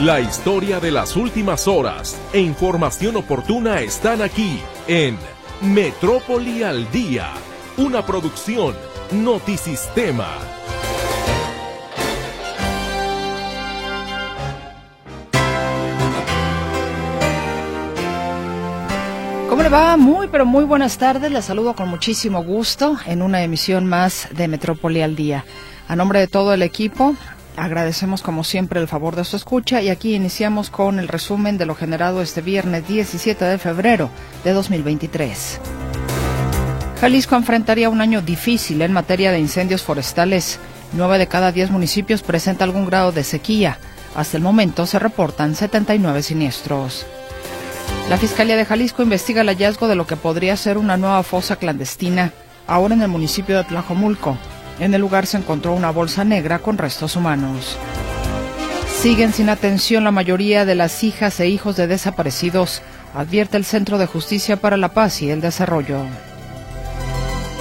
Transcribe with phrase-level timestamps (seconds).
[0.00, 5.18] La historia de las últimas horas e información oportuna están aquí en
[5.60, 7.32] Metrópoli al Día,
[7.78, 8.76] una producción
[9.10, 10.28] Notisistema.
[19.48, 19.96] ¿Cómo le va?
[19.96, 21.32] Muy, pero muy buenas tardes.
[21.32, 25.44] Les saludo con muchísimo gusto en una emisión más de Metrópoli al Día.
[25.88, 27.16] A nombre de todo el equipo,
[27.58, 31.66] agradecemos como siempre el favor de su escucha y aquí iniciamos con el resumen de
[31.66, 34.10] lo generado este viernes 17 de febrero
[34.44, 35.60] de 2023.
[37.00, 40.58] Jalisco enfrentaría un año difícil en materia de incendios forestales.
[40.92, 43.78] Nueve de cada diez municipios presenta algún grado de sequía.
[44.16, 47.06] Hasta el momento se reportan 79 siniestros.
[48.08, 51.56] La Fiscalía de Jalisco investiga el hallazgo de lo que podría ser una nueva fosa
[51.56, 52.32] clandestina,
[52.66, 54.36] ahora en el municipio de Tlajomulco.
[54.80, 57.76] En el lugar se encontró una bolsa negra con restos humanos.
[59.00, 62.82] Siguen sin atención la mayoría de las hijas e hijos de desaparecidos,
[63.14, 66.00] advierte el Centro de Justicia para la Paz y el Desarrollo.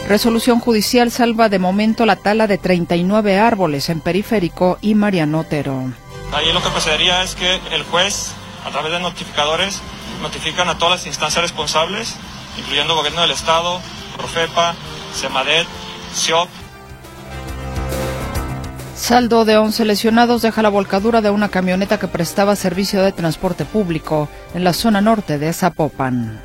[0.08, 5.92] Resolución judicial salva de momento la tala de 39 árboles en Periférico y Mariano Otero.
[6.34, 8.32] Ahí lo que procedería es que el juez,
[8.66, 9.82] a través de notificadores,
[10.22, 12.16] notifican a todas las instancias responsables,
[12.58, 13.82] incluyendo Gobierno del Estado,
[14.16, 14.76] Profepa,
[15.14, 15.68] Semadet,
[16.14, 16.50] SIOP.
[18.98, 23.64] Saldo de 11 lesionados deja la volcadura de una camioneta que prestaba servicio de transporte
[23.64, 26.40] público en la zona norte de Zapopan.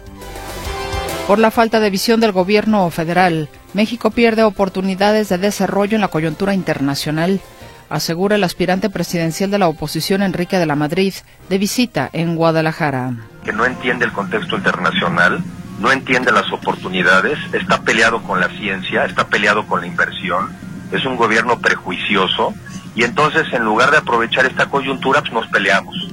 [1.27, 6.09] Por la falta de visión del gobierno federal, México pierde oportunidades de desarrollo en la
[6.09, 7.41] coyuntura internacional,
[7.89, 11.14] asegura el aspirante presidencial de la oposición Enrique de la Madrid,
[11.48, 13.14] de visita en Guadalajara.
[13.44, 15.42] Que no entiende el contexto internacional,
[15.81, 20.50] no entiende las oportunidades, está peleado con la ciencia, está peleado con la inversión,
[20.93, 22.55] es un gobierno prejuicioso
[22.95, 26.12] y entonces en lugar de aprovechar esta coyuntura pues nos peleamos.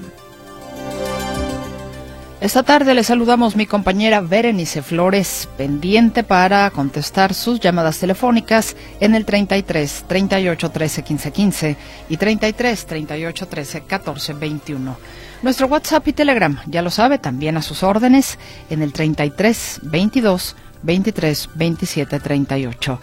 [2.42, 9.14] Esta tarde le saludamos mi compañera Berenice Flores, pendiente para contestar sus llamadas telefónicas en
[9.14, 11.78] el 33 38 13 15 15
[12.08, 14.98] y 33 38 13 14 21.
[15.42, 18.40] Nuestro WhatsApp y Telegram, ya lo sabe, también a sus órdenes
[18.70, 23.02] en el 33 22 23 27 38.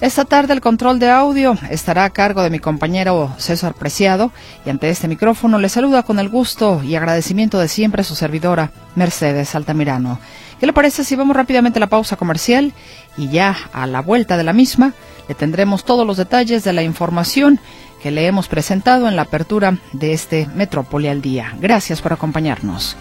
[0.00, 4.30] Esta tarde el control de audio estará a cargo de mi compañero César Preciado
[4.64, 8.70] y ante este micrófono le saluda con el gusto y agradecimiento de siempre su servidora
[8.94, 10.20] Mercedes Altamirano.
[10.60, 12.72] ¿Qué le parece si vamos rápidamente a la pausa comercial
[13.16, 14.92] y ya a la vuelta de la misma
[15.28, 17.58] le tendremos todos los detalles de la información
[18.00, 21.56] que le hemos presentado en la apertura de este Metrópoli al Día?
[21.60, 22.96] Gracias por acompañarnos.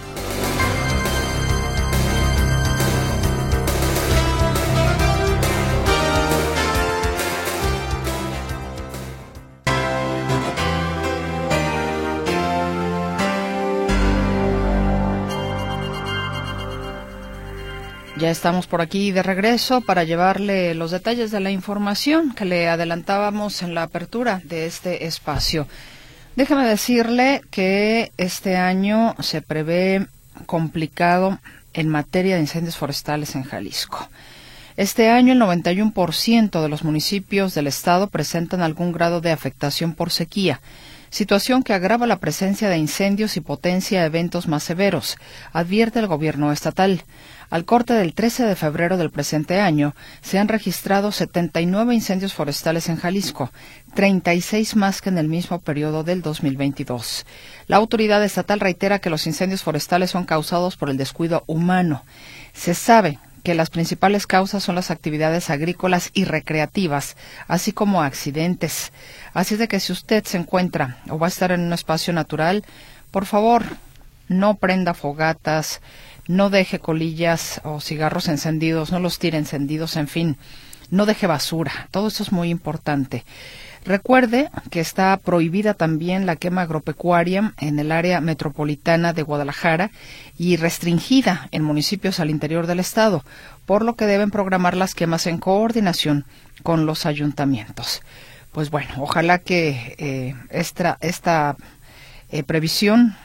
[18.28, 22.68] Ya estamos por aquí de regreso para llevarle los detalles de la información que le
[22.68, 25.66] adelantábamos en la apertura de este espacio.
[26.36, 30.08] Déjame decirle que este año se prevé
[30.46, 31.40] complicado
[31.72, 34.10] en materia de incendios forestales en Jalisco.
[34.76, 40.12] Este año el 91% de los municipios del estado presentan algún grado de afectación por
[40.12, 40.60] sequía
[41.10, 45.18] situación que agrava la presencia de incendios y potencia eventos más severos,
[45.54, 47.04] advierte el gobierno estatal.
[47.50, 52.90] Al corte del 13 de febrero del presente año, se han registrado 79 incendios forestales
[52.90, 53.52] en Jalisco,
[53.96, 57.26] 36 más que en el mismo periodo del 2022.
[57.68, 62.04] La autoridad estatal reitera que los incendios forestales son causados por el descuido humano.
[62.54, 67.16] Se sabe que las principales causas son las actividades agrícolas y recreativas,
[67.48, 68.92] así como accidentes.
[69.34, 72.66] Así de que si usted se encuentra o va a estar en un espacio natural,
[73.10, 73.64] por favor,
[74.28, 75.80] no prenda fogatas,
[76.28, 80.38] no deje colillas o cigarros encendidos, no los tire encendidos, en fin,
[80.90, 81.88] no deje basura.
[81.92, 83.24] Todo eso es muy importante.
[83.86, 89.92] Recuerde que está prohibida también la quema agropecuaria en el área metropolitana de Guadalajara
[90.38, 93.24] y restringida en municipios al interior del estado,
[93.66, 96.26] por lo que deben programar las quemas en coordinación
[96.64, 98.02] con los ayuntamientos.
[98.52, 101.56] Pues bueno, ojalá que eh, esta, esta
[102.30, 103.16] eh, previsión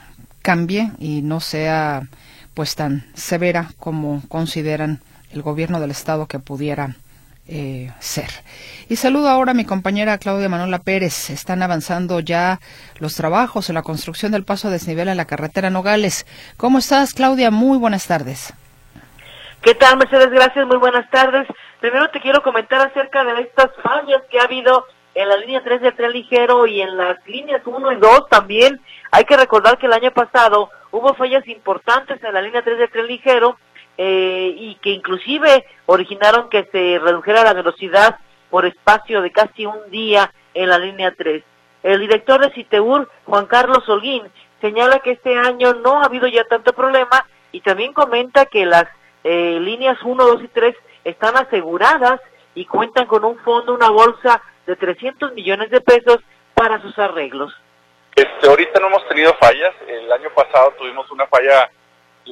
[0.41, 2.07] cambie y no sea
[2.53, 5.01] pues tan severa como consideran
[5.31, 6.95] el gobierno del estado que pudiera
[7.47, 8.29] eh, ser.
[8.87, 11.29] Y saludo ahora a mi compañera Claudia Manola Pérez.
[11.29, 12.59] Están avanzando ya
[12.99, 16.25] los trabajos en la construcción del paso a desnivel en la carretera Nogales.
[16.57, 17.51] ¿Cómo estás, Claudia?
[17.51, 18.53] Muy buenas tardes.
[19.61, 20.29] ¿Qué tal, Mercedes?
[20.29, 21.47] Gracias, muy buenas tardes.
[21.79, 24.85] Primero te quiero comentar acerca de estas fallas que ha habido
[25.15, 28.79] en la línea 3 de tren ligero y en las líneas 1 y 2 también.
[29.11, 32.87] Hay que recordar que el año pasado hubo fallas importantes en la línea 3 de
[32.87, 33.57] tren ligero
[33.97, 38.19] eh, y que inclusive originaron que se redujera la velocidad
[38.51, 41.43] por espacio de casi un día en la línea 3.
[41.81, 44.21] El director de Citeur, Juan Carlos Holguín,
[44.61, 48.85] señala que este año no ha habido ya tanto problema y también comenta que las
[49.23, 50.75] eh, líneas 1, 2 y 3
[51.05, 52.21] están aseguradas
[52.53, 56.19] y cuentan con un fondo, una bolsa de 300 millones de pesos
[56.53, 57.51] para sus arreglos.
[58.15, 59.73] Este, ahorita no hemos tenido fallas.
[59.87, 61.71] El año pasado tuvimos una falla,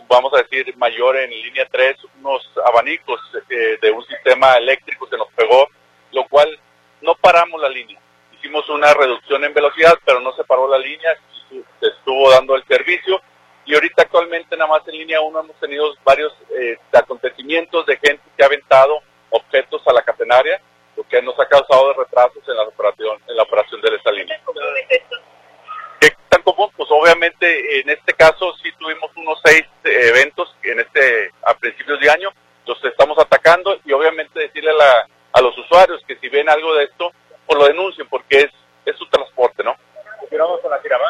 [0.08, 3.20] vamos a decir, mayor en línea 3, unos abanicos
[3.50, 5.68] eh, de un sistema eléctrico se nos pegó,
[6.12, 6.48] lo cual
[7.02, 8.00] no paramos la línea.
[8.32, 11.16] Hicimos una reducción en velocidad, pero no se paró la línea,
[11.50, 13.20] se estuvo dando el servicio.
[13.66, 18.24] Y ahorita actualmente nada más en línea 1 hemos tenido varios eh, acontecimientos de gente
[18.36, 20.62] que ha aventado objetos a la catenaria,
[20.96, 24.40] lo que nos ha causado retrasos en la operación, en la operación de esta línea.
[26.02, 26.70] ¿Qué tan común?
[26.76, 32.00] Pues obviamente en este caso sí tuvimos unos seis eh, eventos en este a principios
[32.00, 32.30] de año,
[32.66, 36.86] los estamos atacando y obviamente decirle a, a los usuarios que si ven algo de
[36.86, 37.12] esto,
[37.46, 38.52] pues lo denuncien porque es,
[38.86, 39.76] es su transporte, ¿no?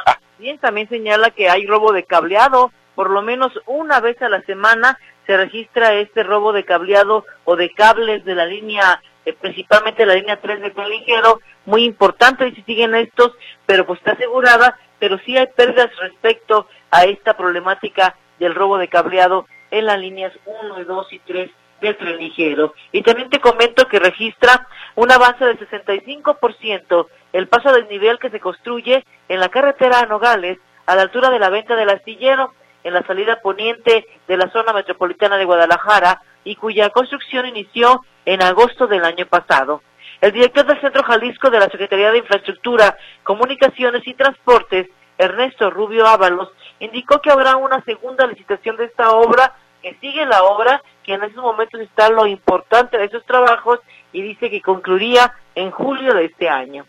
[0.05, 0.17] Ah.
[0.37, 4.41] Bien, también señala que hay robo de cableado, por lo menos una vez a la
[4.41, 4.97] semana
[5.27, 10.15] se registra este robo de cableado o de cables de la línea, eh, principalmente la
[10.15, 13.31] línea 3 de ligero, muy importante y si siguen estos,
[13.65, 18.87] pero pues está asegurada, pero sí hay pérdidas respecto a esta problemática del robo de
[18.87, 22.73] cableado en las líneas 1, 2 y 3 del tren ligero.
[22.91, 28.29] Y también te comento que registra un avance del 65% el paso del nivel que
[28.29, 32.53] se construye en la carretera a Nogales a la altura de la venta del astillero
[32.83, 38.41] en la salida poniente de la zona metropolitana de Guadalajara y cuya construcción inició en
[38.41, 39.81] agosto del año pasado.
[40.21, 44.87] El director del Centro Jalisco de la Secretaría de Infraestructura, Comunicaciones y Transportes,
[45.17, 50.43] Ernesto Rubio Ábalos, indicó que habrá una segunda licitación de esta obra, que sigue la
[50.43, 53.79] obra, que en estos momentos está lo importante de esos trabajos
[54.13, 56.85] y dice que concluiría en julio de este año.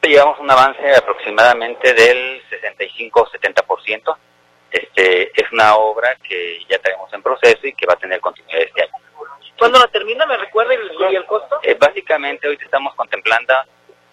[0.00, 4.16] Llevamos un avance aproximadamente del 65-70%.
[4.70, 8.62] Este, es una obra que ya tenemos en proceso y que va a tener continuidad
[8.62, 9.09] este año.
[9.60, 10.24] ¿Cuándo la termina?
[10.24, 11.60] ¿Me recuerda y el costo?
[11.62, 13.64] Eh, básicamente hoy estamos contemplando, va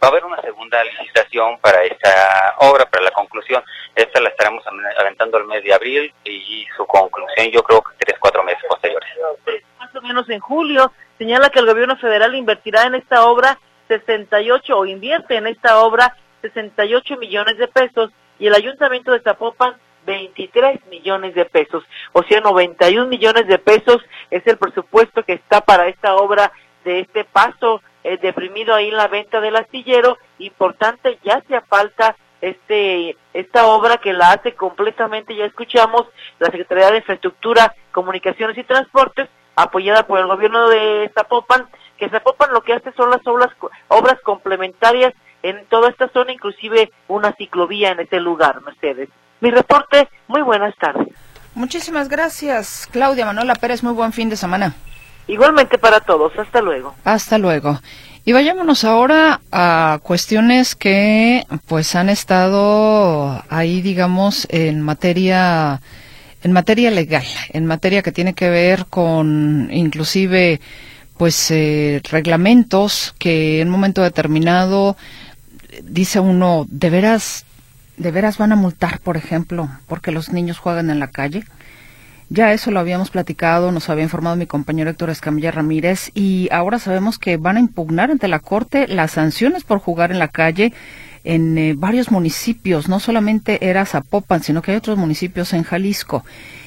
[0.02, 3.64] a haber una segunda licitación para esta obra, para la conclusión.
[3.96, 4.62] Esta la estaremos
[5.00, 9.10] aventando el mes de abril y su conclusión yo creo que tres, cuatro meses posteriores.
[9.80, 13.58] Más o menos en julio señala que el gobierno federal invertirá en esta obra
[13.88, 19.78] 68 o invierte en esta obra 68 millones de pesos y el ayuntamiento de Zapopan
[20.08, 21.84] 23 millones de pesos.
[22.14, 23.98] O sea, 91 millones de pesos
[24.32, 26.52] es el presupuesto que está para esta obra
[26.84, 30.18] de este paso eh, deprimido ahí en la venta del astillero.
[30.40, 36.08] Importante, ya hacía falta este esta obra que la hace completamente, ya escuchamos,
[36.40, 41.68] la Secretaría de Infraestructura, Comunicaciones y Transportes, apoyada por el gobierno de Zapopan,
[41.98, 43.50] que Zapopan lo que hace son las obras,
[43.90, 45.14] obras complementarias
[45.44, 49.10] en toda esta zona, inclusive una ciclovía en este lugar, Mercedes.
[49.42, 51.08] Mi reporte, muy buenas tardes.
[51.54, 54.76] Muchísimas gracias, Claudia Manuela Pérez, muy buen fin de semana.
[55.28, 56.96] Igualmente para todos, hasta luego.
[57.04, 57.80] Hasta luego.
[58.26, 65.82] Y vayámonos ahora a cuestiones que pues han estado ahí, digamos, en materia
[66.44, 70.62] en materia legal, en materia que tiene que ver con inclusive
[71.18, 74.96] pues eh, reglamentos que en un momento determinado
[75.84, 77.46] dice uno, ¿de veras,
[77.98, 81.44] ¿de veras van a multar, por ejemplo, porque los niños juegan en la calle?
[82.30, 86.78] Ya eso lo habíamos platicado, nos había informado mi compañero Héctor Escamilla Ramírez y ahora
[86.78, 90.74] sabemos que van a impugnar ante la Corte las sanciones por jugar en la calle
[91.24, 96.24] en eh, varios municipios, no solamente era Zapopan, sino que hay otros municipios en Jalisco.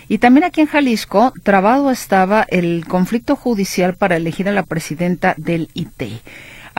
[0.08, 5.34] Y también aquí en Jalisco, trabado estaba el conflicto judicial para elegir a la presidenta
[5.38, 6.02] del IT.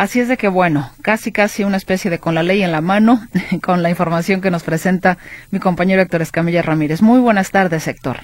[0.01, 2.81] Así es de que, bueno, casi casi una especie de con la ley en la
[2.81, 3.19] mano,
[3.63, 5.19] con la información que nos presenta
[5.51, 7.03] mi compañero Héctor Escamilla Ramírez.
[7.03, 8.17] Muy buenas tardes, Héctor.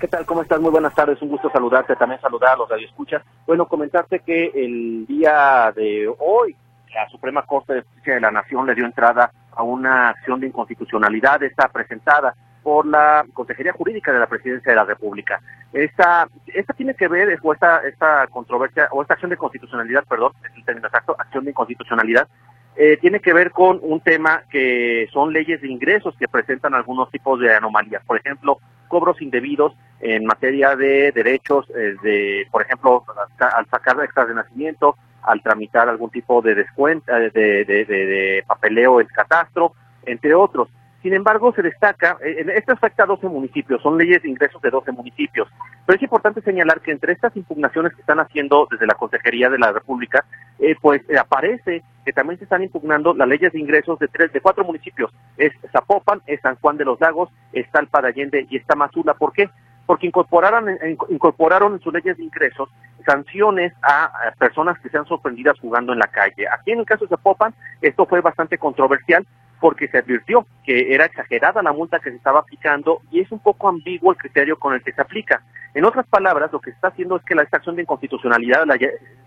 [0.00, 0.26] ¿Qué tal?
[0.26, 0.58] ¿Cómo estás?
[0.60, 1.22] Muy buenas tardes.
[1.22, 1.94] Un gusto saludarte.
[1.94, 3.22] También saludar a los radioescuchas.
[3.46, 6.56] Bueno, comentarte que el día de hoy
[6.92, 10.48] la Suprema Corte de Justicia de la Nación le dio entrada a una acción de
[10.48, 15.40] inconstitucionalidad, está presentada por la Consejería Jurídica de la Presidencia de la República.
[15.72, 20.32] Esta, esta tiene que ver, o esta, esta controversia, o esta acción de constitucionalidad, perdón,
[20.44, 22.28] es el término exacto, acción de inconstitucionalidad,
[22.74, 27.10] eh, tiene que ver con un tema que son leyes de ingresos que presentan algunos
[27.10, 28.02] tipos de anomalías.
[28.04, 33.04] Por ejemplo, cobros indebidos en materia de derechos, eh, de, por ejemplo,
[33.38, 39.00] al sacar extras de nacimiento, al tramitar algún tipo de descuento, de, de, de, papeleo
[39.00, 40.68] en catastro, entre otros.
[41.02, 44.70] Sin embargo, se destaca, eh, esto afecta a 12 municipios, son leyes de ingresos de
[44.70, 45.48] 12 municipios,
[45.84, 49.58] pero es importante señalar que entre estas impugnaciones que están haciendo desde la Consejería de
[49.58, 50.24] la República,
[50.60, 54.32] eh, pues eh, aparece que también se están impugnando las leyes de ingresos de tres,
[54.32, 58.56] de cuatro municipios, es Zapopan, es San Juan de los Lagos, está el Allende y
[58.56, 59.14] está Mazula.
[59.14, 59.50] ¿Por qué?
[59.86, 60.78] Porque incorporaron,
[61.08, 62.68] incorporaron en sus leyes de ingresos
[63.04, 66.46] sanciones a, personas que sean sorprendidas jugando en la calle.
[66.48, 69.26] Aquí en el caso de Zapopan, esto fue bastante controversial
[69.62, 73.38] porque se advirtió que era exagerada la multa que se estaba aplicando y es un
[73.38, 75.40] poco ambiguo el criterio con el que se aplica.
[75.72, 78.64] En otras palabras, lo que se está haciendo es que la acción de inconstitucionalidad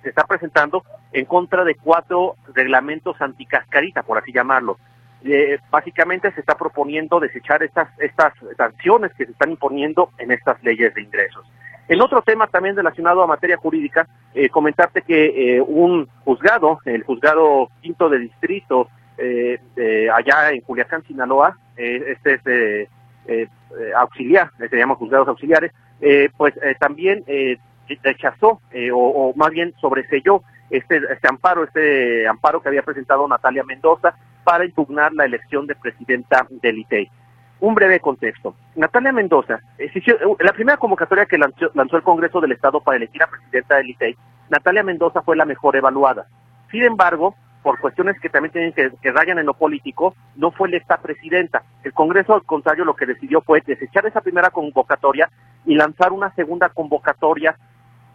[0.04, 4.78] se está presentando en contra de cuatro reglamentos anticascarita, por así llamarlo.
[5.24, 10.62] Eh, básicamente se está proponiendo desechar estas, estas sanciones que se están imponiendo en estas
[10.64, 11.46] leyes de ingresos.
[11.88, 17.04] En otro tema también relacionado a materia jurídica, eh, comentarte que eh, un juzgado, el
[17.04, 22.90] juzgado quinto de distrito eh, allá en Culiacán, Sinaloa, eh, este es eh,
[23.28, 23.48] eh,
[23.96, 25.72] auxiliar, se llama juzgados auxiliares,
[26.38, 27.24] pues también
[28.04, 28.62] rechazó
[28.94, 34.66] o, más bien sobreselló este, este amparo, este amparo que había presentado Natalia Mendoza para
[34.66, 37.10] impugnar la elección de presidenta del ITEI.
[37.62, 38.56] Un breve contexto.
[38.76, 39.62] Natalia Mendoza,
[40.40, 43.90] la primera convocatoria que lanzó, lanzó el Congreso del Estado para elegir a presidenta del
[43.90, 44.16] ITEI,
[44.50, 46.28] Natalia Mendoza fue la mejor evaluada.
[46.70, 50.98] Sin embargo, por cuestiones que también tienen que, rayan en lo político, no fue electa
[50.98, 51.64] presidenta.
[51.84, 55.32] El Congreso, al contrario, lo que decidió fue desechar esa primera convocatoria
[55.66, 57.58] y lanzar una segunda convocatoria,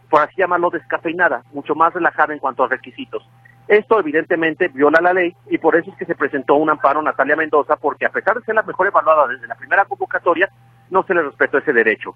[0.09, 3.29] por así llamarlo, descafeinada, mucho más relajada en cuanto a requisitos.
[3.67, 7.03] Esto evidentemente viola la ley y por eso es que se presentó un amparo a
[7.03, 10.49] Natalia Mendoza, porque a pesar de ser la mejor evaluada desde la primera convocatoria,
[10.89, 12.15] no se le respetó ese derecho.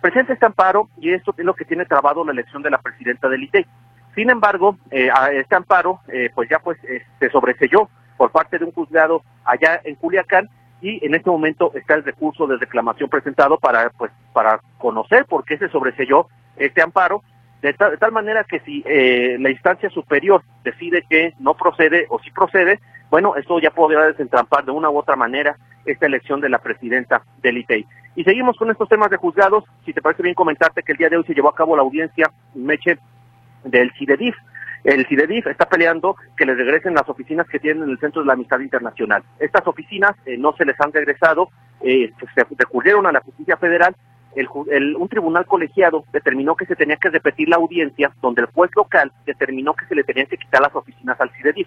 [0.00, 3.28] Presenta este amparo y esto es lo que tiene trabado la elección de la presidenta
[3.28, 3.66] del ITEI.
[4.18, 8.58] Sin embargo, eh, a este amparo, eh, pues ya pues eh, se sobreselló por parte
[8.58, 10.48] de un juzgado allá en Culiacán
[10.82, 15.44] y en este momento está el recurso de reclamación presentado para pues para conocer por
[15.44, 17.22] qué se sobreselló este amparo
[17.62, 18.82] de, tal manera que si
[19.38, 24.64] la instancia superior decide que no procede o si procede, bueno, esto ya podrá desentrampar
[24.64, 27.86] de una u otra manera esta elección de la presidenta del ITEI.
[28.16, 29.64] Y seguimos con estos temas de juzgados.
[29.84, 31.82] Si te parece bien comentarte que el día de hoy se llevó a cabo la
[31.82, 32.98] audiencia, Meche,
[33.64, 34.34] del CIDEDIF.
[34.84, 38.26] El CIDEDIF está peleando que les regresen las oficinas que tienen en el Centro de
[38.26, 39.22] la Amistad Internacional.
[39.38, 41.50] Estas oficinas eh, no se les han regresado,
[41.80, 43.94] eh, se recurrieron a la justicia federal.
[44.36, 48.70] El, un tribunal colegiado determinó que se tenía que repetir la audiencia, donde el juez
[48.76, 51.66] local determinó que se le tenían que quitar las oficinas al CIDEDIF.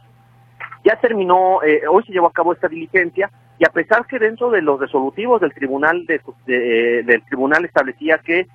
[0.85, 3.29] Ya terminó, eh, hoy se llevó a cabo esta diligencia
[3.59, 6.05] y a pesar que dentro de los resolutivos del tribunal
[6.47, 8.47] del tribunal establecía que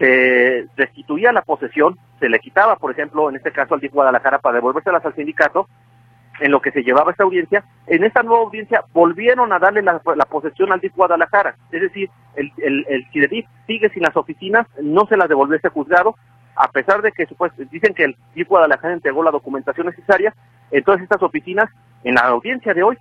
[0.00, 4.38] se restituía la posesión, se le quitaba, por ejemplo, en este caso al DIF Guadalajara
[4.38, 5.68] para devolvérselas al sindicato,
[6.40, 9.98] en lo que se llevaba esta audiencia, en esta nueva audiencia volvieron a darle la,
[9.98, 13.06] posesión al DIF Guadalajara, es decir, el, el, el
[13.66, 16.16] sigue sin las oficinas, no se las devolvió este juzgado,
[16.56, 17.28] a pesar de que
[17.70, 20.34] dicen que el DIF Guadalajara entregó la documentación necesaria,
[20.70, 21.68] entonces estas oficinas
[22.04, 22.96] en la audiencia de hoy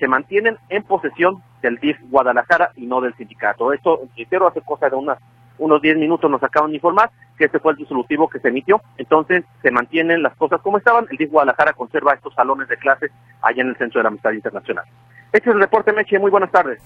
[0.00, 3.72] se mantienen en posesión del DIF Guadalajara y no del sindicato.
[3.72, 5.18] Esto, reitero, hace cosa de unas
[5.58, 8.80] unos 10 minutos nos acaban de informar que este fue el resolutivo que se emitió.
[8.96, 11.06] Entonces, se mantienen las cosas como estaban.
[11.10, 13.10] El DIF Guadalajara conserva estos salones de clase
[13.42, 14.84] allá en el Centro de la Amistad Internacional.
[15.32, 16.18] Este es el reporte, Meche.
[16.18, 16.80] Muy buenas tardes.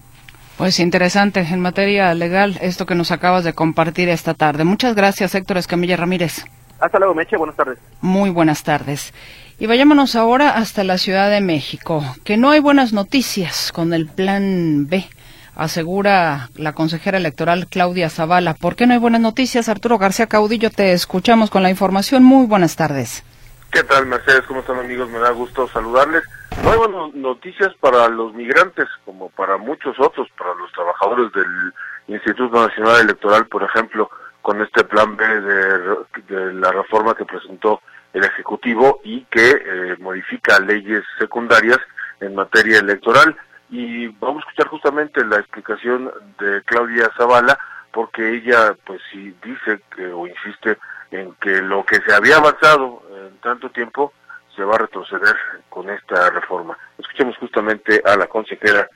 [0.57, 4.63] Pues interesante en materia legal esto que nos acabas de compartir esta tarde.
[4.63, 6.45] Muchas gracias, Héctor Escamilla Ramírez.
[6.79, 7.37] Hasta luego, Meche.
[7.37, 7.79] Buenas tardes.
[8.01, 9.13] Muy buenas tardes.
[9.57, 14.07] Y vayámonos ahora hasta la Ciudad de México, que no hay buenas noticias con el
[14.07, 15.05] Plan B
[15.55, 18.53] asegura la consejera electoral Claudia Zavala.
[18.53, 19.69] ¿Por qué no hay buenas noticias?
[19.69, 22.23] Arturo García Caudillo, te escuchamos con la información.
[22.23, 23.23] Muy buenas tardes.
[23.71, 24.41] ¿Qué tal, Mercedes?
[24.47, 25.09] ¿Cómo están, amigos?
[25.09, 26.23] Me da gusto saludarles.
[26.63, 31.73] No hay buenas noticias para los migrantes, como para muchos otros, para los trabajadores del
[32.07, 34.09] Instituto Nacional Electoral, por ejemplo,
[34.41, 37.81] con este plan B de, la reforma que presentó
[38.13, 41.79] el Ejecutivo y que eh, modifica leyes secundarias
[42.19, 43.37] en materia electoral
[43.71, 47.57] y vamos a escuchar justamente la explicación de Claudia Zavala
[47.91, 50.77] porque ella pues sí dice que, o insiste
[51.11, 54.13] en que lo que se había avanzado en tanto tiempo
[54.55, 55.35] se va a retroceder
[55.69, 56.77] con esta reforma.
[56.97, 58.87] Escuchemos justamente a la consejera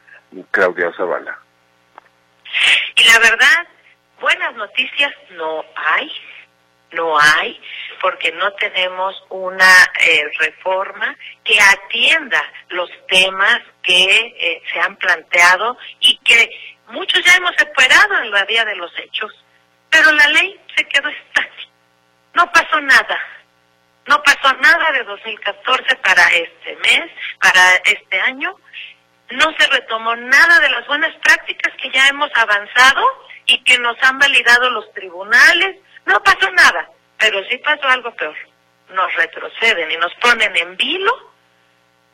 [0.51, 1.39] Claudia Zavala.
[2.98, 3.67] Y la verdad,
[4.20, 6.12] buenas noticias no hay,
[6.96, 7.62] no hay,
[8.02, 14.04] porque no tenemos una eh, reforma que atienda los temas que
[14.40, 16.50] eh, se han planteado y que
[16.88, 19.32] muchos ya hemos esperado en la vía de los hechos.
[19.90, 21.72] Pero la ley se quedó estática,
[22.34, 23.20] no pasó nada.
[24.08, 27.12] No pasó nada de 2014 para este mes,
[27.42, 28.56] para este año.
[29.32, 33.04] No se retomó nada de las buenas prácticas que ya hemos avanzado
[33.48, 35.78] y que nos han validado los tribunales.
[36.05, 38.35] No pasó nada, pero sí pasó algo peor.
[38.89, 41.33] Nos retroceden y nos ponen en vilo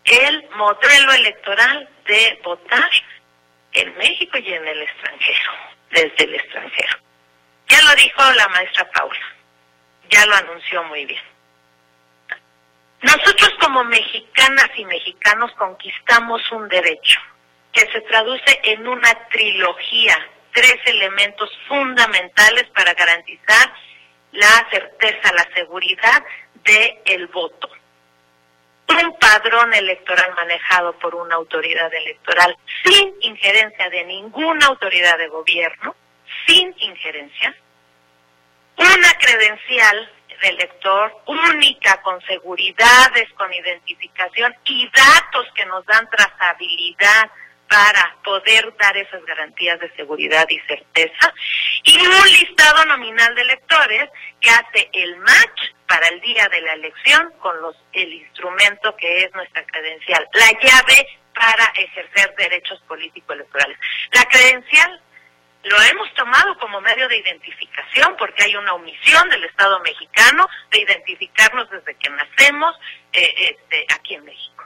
[0.06, 2.90] el modelo electoral de votar
[3.74, 5.52] en México y en el extranjero,
[5.92, 6.98] desde el extranjero.
[7.68, 9.36] Ya lo dijo la maestra Paula,
[10.10, 11.24] ya lo anunció muy bien.
[13.02, 17.20] Nosotros como mexicanas y mexicanos conquistamos un derecho
[17.72, 20.18] que se traduce en una trilogía,
[20.54, 23.74] tres elementos fundamentales para garantizar
[24.32, 26.24] la certeza, la seguridad
[26.64, 27.70] del el voto.
[28.88, 35.96] Un padrón electoral manejado por una autoridad electoral sin injerencia de ninguna autoridad de gobierno,
[36.46, 37.56] sin injerencia.
[38.76, 47.32] Una credencial de elector única, con seguridades, con identificación y datos que nos dan trazabilidad
[47.72, 51.34] para poder dar esas garantías de seguridad y certeza,
[51.84, 54.10] y un listado nominal de electores
[54.42, 59.24] que hace el match para el día de la elección con los el instrumento que
[59.24, 63.78] es nuestra credencial, la llave para ejercer derechos políticos electorales.
[64.12, 65.02] La credencial
[65.64, 70.82] lo hemos tomado como medio de identificación porque hay una omisión del Estado mexicano de
[70.82, 72.76] identificarnos desde que nacemos
[73.14, 74.66] eh, este, aquí en México.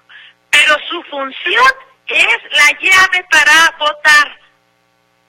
[0.49, 1.71] Pero su función
[2.07, 4.39] es la llave para votar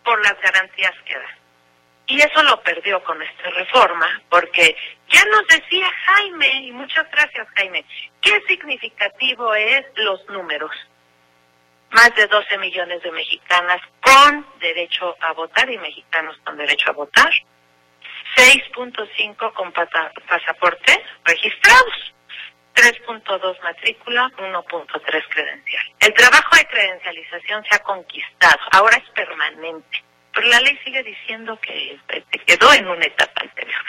[0.04, 1.38] por las garantías que da.
[2.09, 4.76] Y eso lo perdió con esta reforma, porque
[5.09, 7.85] ya nos decía Jaime, y muchas gracias Jaime,
[8.21, 10.71] qué significativo es los números.
[11.90, 16.92] Más de 12 millones de mexicanas con derecho a votar y mexicanos con derecho a
[16.92, 17.30] votar,
[18.37, 22.14] 6.5 con pasaporte registrados,
[22.76, 25.83] 3.2 matrícula, 1.3 credencial.
[26.00, 30.04] El trabajo de credencialización se ha conquistado, ahora es permanente,
[30.35, 31.98] pero la ley sigue diciendo que
[32.46, 33.81] quedó en una etapa anterior.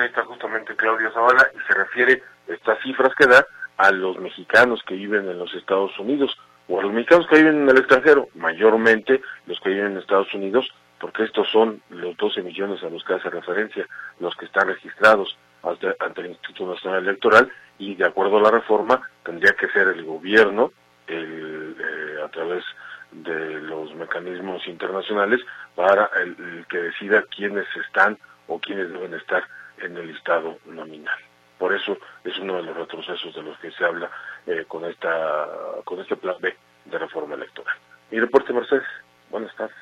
[0.00, 3.46] Ahí está justamente Claudia Zavala y se refiere estas cifras que da
[3.76, 6.36] a los mexicanos que viven en los Estados Unidos
[6.68, 10.32] o a los mexicanos que viven en el extranjero, mayormente los que viven en Estados
[10.34, 10.66] Unidos,
[10.98, 13.86] porque estos son los 12 millones a los que hace referencia,
[14.18, 19.08] los que están registrados ante, el Instituto Nacional Electoral, y de acuerdo a la reforma
[19.24, 20.72] tendría que ser el gobierno,
[21.06, 22.64] el, eh, a través
[23.12, 25.40] de los mecanismos internacionales,
[25.74, 29.44] para el que decida quiénes están o quiénes deben estar
[29.78, 31.18] en el listado nominal.
[31.58, 34.10] Por eso es uno de los retrocesos de los que se habla
[34.46, 35.46] eh, con esta
[35.84, 37.76] con este plan B de reforma electoral.
[38.10, 38.84] Mi reporte, Mercedes.
[39.30, 39.76] Buenas tardes.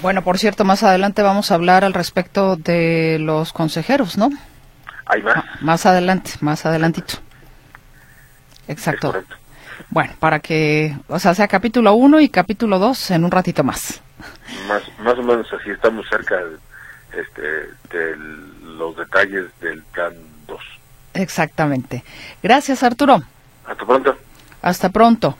[0.00, 4.30] Bueno, por cierto, más adelante vamos a hablar al respecto de los consejeros, ¿no?
[5.06, 5.36] Hay más.
[5.36, 7.14] Ah, más adelante, más adelantito.
[8.68, 9.14] Exacto.
[9.90, 14.00] Bueno, para que, o sea, sea capítulo 1 y capítulo 2 en un ratito más.
[14.68, 16.56] Más, más o menos así, estamos cerca de,
[17.20, 17.42] este,
[17.96, 18.16] de
[18.78, 20.12] los detalles del plan
[20.46, 20.60] 2.
[21.14, 22.02] Exactamente.
[22.42, 23.22] Gracias, Arturo.
[23.66, 24.16] Hasta pronto.
[24.62, 25.36] Hasta pronto.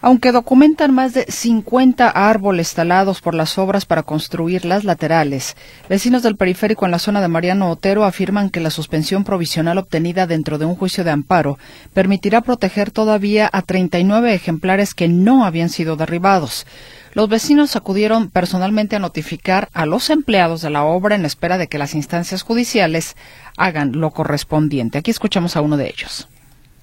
[0.00, 5.56] Aunque documentan más de 50 árboles talados por las obras para construir las laterales,
[5.88, 10.28] vecinos del periférico en la zona de Mariano Otero afirman que la suspensión provisional obtenida
[10.28, 11.58] dentro de un juicio de amparo
[11.94, 16.64] permitirá proteger todavía a 39 ejemplares que no habían sido derribados.
[17.12, 21.66] Los vecinos acudieron personalmente a notificar a los empleados de la obra en espera de
[21.66, 23.16] que las instancias judiciales
[23.56, 24.98] hagan lo correspondiente.
[24.98, 26.28] Aquí escuchamos a uno de ellos.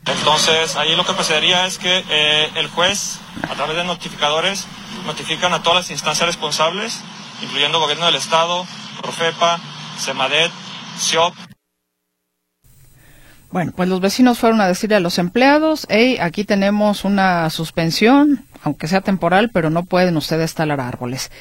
[0.06, 4.68] Entonces, ahí lo que procedería es que eh, el juez, a través de notificadores,
[5.06, 7.02] notifican a todas las instancias responsables,
[7.42, 8.66] incluyendo Gobierno del Estado,
[9.02, 9.60] Profepa,
[9.98, 10.52] Semadet,
[10.98, 11.45] SIOP.
[13.56, 18.44] Bueno, pues los vecinos fueron a decirle a los empleados, hey, aquí tenemos una suspensión,
[18.64, 21.32] aunque sea temporal, pero no pueden ustedes talar árboles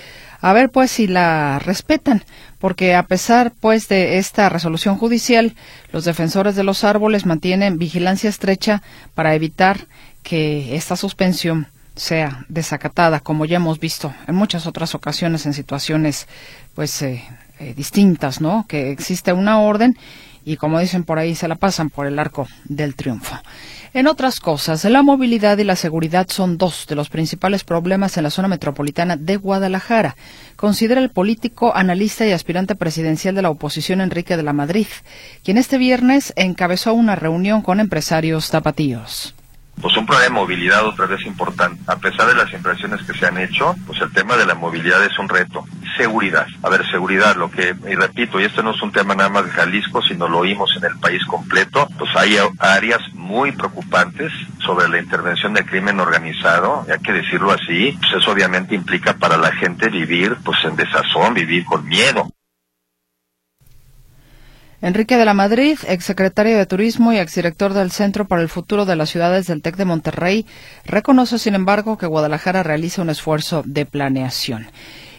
[0.40, 2.22] a ver pues si la respetan,
[2.61, 5.57] porque a pesar pues de esta resolución judicial,
[5.90, 8.81] los defensores de los árboles mantienen vigilancia estrecha
[9.16, 9.88] para evitar
[10.22, 16.29] que esta suspensión sea desacatada, como ya hemos visto en muchas otras ocasiones en situaciones
[16.77, 17.24] pues eh,
[17.59, 18.66] eh, distintas, ¿no?
[18.68, 19.96] Que existe una orden
[20.44, 23.37] y como dicen por ahí se la pasan por el arco del triunfo.
[23.92, 28.24] En otras cosas, la movilidad y la seguridad son dos de los principales problemas en
[28.24, 30.16] la zona metropolitana de Guadalajara,
[30.57, 34.88] considera el político, analista y aspirante presidencial de la oposición Enrique de la Madrid,
[35.44, 39.34] quien este viernes encabezó una reunión con empresarios tapatíos
[39.81, 41.83] pues un problema de movilidad otra vez importante.
[41.87, 45.05] A pesar de las inversiones que se han hecho, pues el tema de la movilidad
[45.05, 45.65] es un reto.
[45.97, 46.47] seguridad.
[46.63, 49.45] A ver, seguridad, lo que, y repito, y esto no es un tema nada más
[49.45, 54.33] de Jalisco, sino lo oímos en el país completo, pues hay áreas muy preocupantes
[54.65, 59.37] sobre la intervención del crimen organizado, hay que decirlo así, pues eso obviamente implica para
[59.37, 62.29] la gente vivir pues en desazón, vivir con miedo.
[64.85, 68.97] Enrique de la Madrid, exsecretario de Turismo y exdirector del Centro para el Futuro de
[68.97, 70.44] las Ciudades del TEC de Monterrey,
[70.85, 74.66] reconoce, sin embargo, que Guadalajara realiza un esfuerzo de planeación.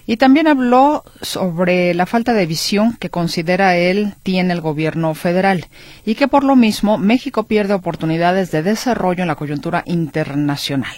[0.05, 5.65] Y también habló sobre la falta de visión que considera él tiene el gobierno federal
[6.05, 10.95] y que por lo mismo México pierde oportunidades de desarrollo en la coyuntura internacional.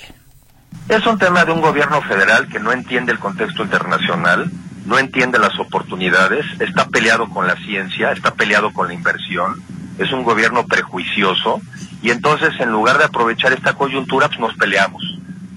[0.89, 4.51] Es un tema de un gobierno federal que no entiende el contexto internacional,
[4.87, 9.61] no entiende las oportunidades, está peleado con la ciencia, está peleado con la inversión,
[9.99, 11.59] es un gobierno prejuicioso
[12.01, 15.03] y entonces en lugar de aprovechar esta coyuntura pues nos peleamos.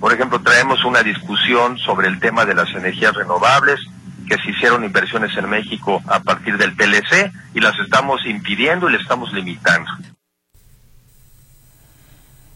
[0.01, 3.79] Por ejemplo, traemos una discusión sobre el tema de las energías renovables,
[4.27, 8.93] que se hicieron inversiones en México a partir del TLC y las estamos impidiendo y
[8.93, 9.91] le estamos limitando.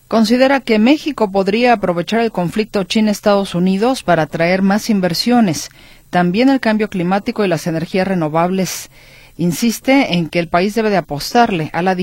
[0.09, 5.71] Considera que México podría aprovechar el conflicto China-Estados Unidos para atraer más inversiones
[6.15, 8.89] también el cambio climático y las energías renovables.
[9.37, 11.97] Insiste en que el país debe de apostarle a la,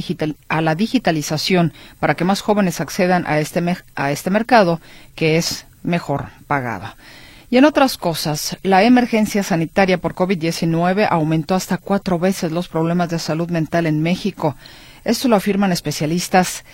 [0.50, 1.72] a la digitalización
[2.02, 3.64] para que más jóvenes accedan a este,
[3.96, 4.82] a este mercado
[5.16, 6.94] que es mejor pagado.
[7.50, 13.08] Y en otras cosas, la emergencia sanitaria por COVID-19 aumentó hasta cuatro veces los problemas
[13.12, 14.58] de salud mental en México.
[15.06, 16.66] Esto lo afirman especialistas.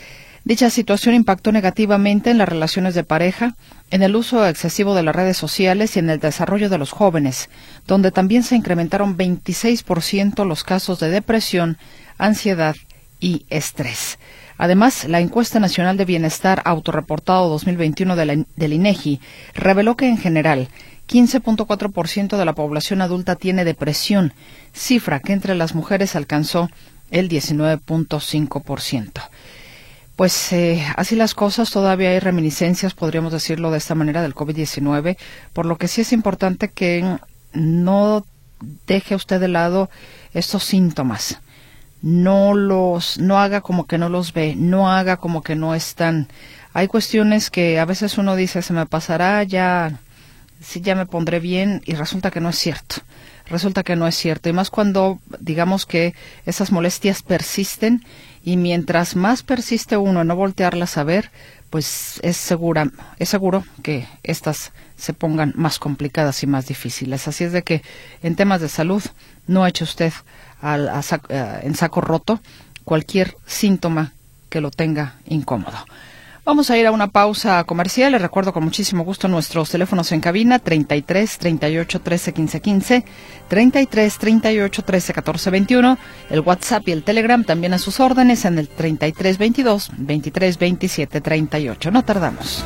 [0.48, 3.58] Dicha situación impactó negativamente en las relaciones de pareja,
[3.92, 7.50] en el uso excesivo de las redes sociales y en el desarrollo de los jóvenes,
[7.86, 11.78] donde también se incrementaron 26% los casos de depresión,
[12.18, 12.78] ansiedad
[13.20, 14.20] y estrés.
[14.58, 19.20] Además, la encuesta nacional de bienestar autorreportado 2021 del INEGI
[19.54, 20.70] reveló que en general
[21.10, 24.32] 15.4% de la población adulta tiene depresión,
[24.72, 26.70] cifra que entre las mujeres alcanzó
[27.12, 29.12] el 19.5%.
[30.18, 35.16] Pues eh, así las cosas, todavía hay reminiscencias, podríamos decirlo de esta manera, del COVID-19,
[35.54, 37.20] por lo que sí es importante que
[37.54, 38.26] no
[38.88, 39.92] deje usted de lado
[40.34, 41.40] estos síntomas.
[42.02, 46.30] No los, no haga como que no los ve, no haga como que no están.
[46.74, 50.00] Hay cuestiones que a veces uno dice, se me pasará, ya,
[50.60, 52.96] sí, ya me pondré bien, y resulta que no es cierto.
[53.50, 54.50] Resulta que no es cierto.
[54.50, 56.16] Y más cuando, digamos que
[56.48, 58.04] esas molestias persisten
[58.48, 61.32] y mientras más persiste uno en no voltearlas a ver,
[61.70, 67.28] pues es segura, es seguro que estas se pongan más complicadas y más difíciles.
[67.28, 67.82] Así es de que
[68.24, 69.04] en temas de salud
[69.48, 70.14] no eche usted
[70.62, 70.90] al,
[71.28, 72.40] eh, en saco roto
[72.86, 74.14] cualquier síntoma
[74.48, 75.86] que lo tenga incómodo.
[76.48, 78.14] Vamos a ir a una pausa comercial.
[78.14, 83.06] Les recuerdo con muchísimo gusto nuestros teléfonos en cabina 33 38 13 15 15,
[83.50, 85.98] 33 38 13 14 21,
[86.30, 91.20] el WhatsApp y el Telegram también a sus órdenes en el 33 22 23 27
[91.20, 91.92] 38.
[91.92, 92.64] No tardamos.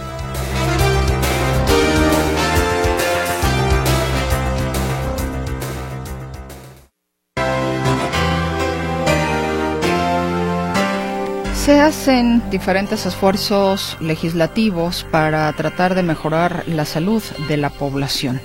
[11.62, 18.42] Se hacen diferentes esfuerzos legislativos para tratar de mejorar la salud de la población.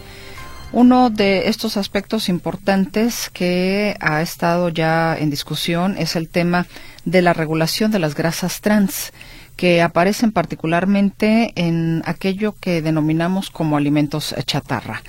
[0.71, 6.67] Uno de estos aspectos importantes que ha estado ya en discusión es el tema
[7.07, 9.15] de la regulación de las grasas trans,
[9.57, 15.03] que aparecen particularmente en aquello que denominamos como alimentos chatarra.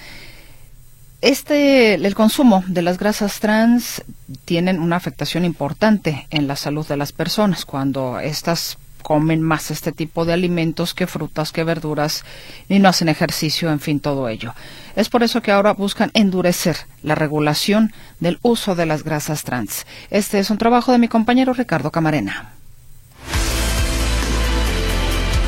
[1.28, 4.02] Este, el consumo de las grasas trans
[4.46, 9.92] tienen una afectación importante en la salud de las personas cuando estas comen más este
[9.92, 12.24] tipo de alimentos que frutas, que verduras
[12.70, 14.54] y no hacen ejercicio, en fin, todo ello.
[14.96, 19.86] Es por eso que ahora buscan endurecer la regulación del uso de las grasas trans.
[20.10, 22.57] Este es un trabajo de mi compañero Ricardo Camarena.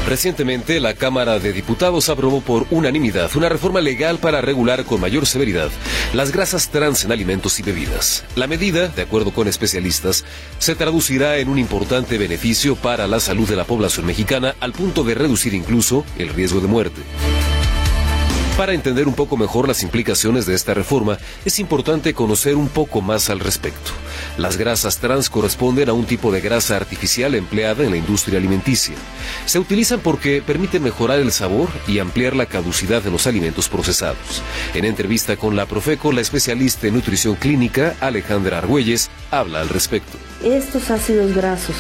[0.10, 5.28] Recientemente, la Cámara de Diputados aprobó por unanimidad una reforma legal para regular con mayor
[5.28, 5.70] severidad
[6.14, 8.24] las grasas trans en alimentos y bebidas.
[8.34, 10.26] La medida, de acuerdo con especialistas,
[10.58, 15.04] se traducirá en un importante beneficio para la salud de la población mexicana al punto
[15.04, 17.02] de reducir incluso el riesgo de muerte.
[18.58, 23.02] Para entender un poco mejor las implicaciones de esta reforma, es importante conocer un poco
[23.02, 23.92] más al respecto.
[24.40, 28.96] Las grasas trans corresponden a un tipo de grasa artificial empleada en la industria alimenticia.
[29.46, 34.42] Se utilizan porque permiten mejorar el sabor y ampliar la caducidad de los alimentos procesados.
[34.74, 40.18] En entrevista con la Profeco, la especialista en nutrición clínica, Alejandra Argüelles, habla al respecto.
[40.42, 41.76] Estos ácidos grasos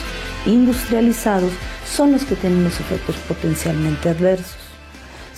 [0.45, 1.54] industrializados
[1.89, 4.69] son los que tienen los efectos potencialmente adversos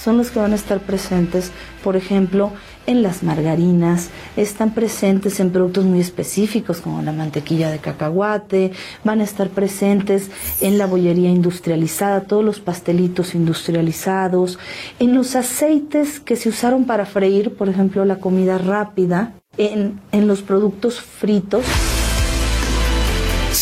[0.02, 1.52] son los que van a estar presentes,
[1.84, 2.52] por ejemplo,
[2.88, 8.72] en las margarinas, están presentes en productos muy específicos como la mantequilla de cacahuate,
[9.04, 10.30] van a estar presentes
[10.62, 14.60] en la bollería industrializada, todos los pastelitos industrializados,
[15.00, 20.28] en los aceites que se usaron para freír, por ejemplo, la comida rápida, en, en
[20.28, 21.66] los productos fritos.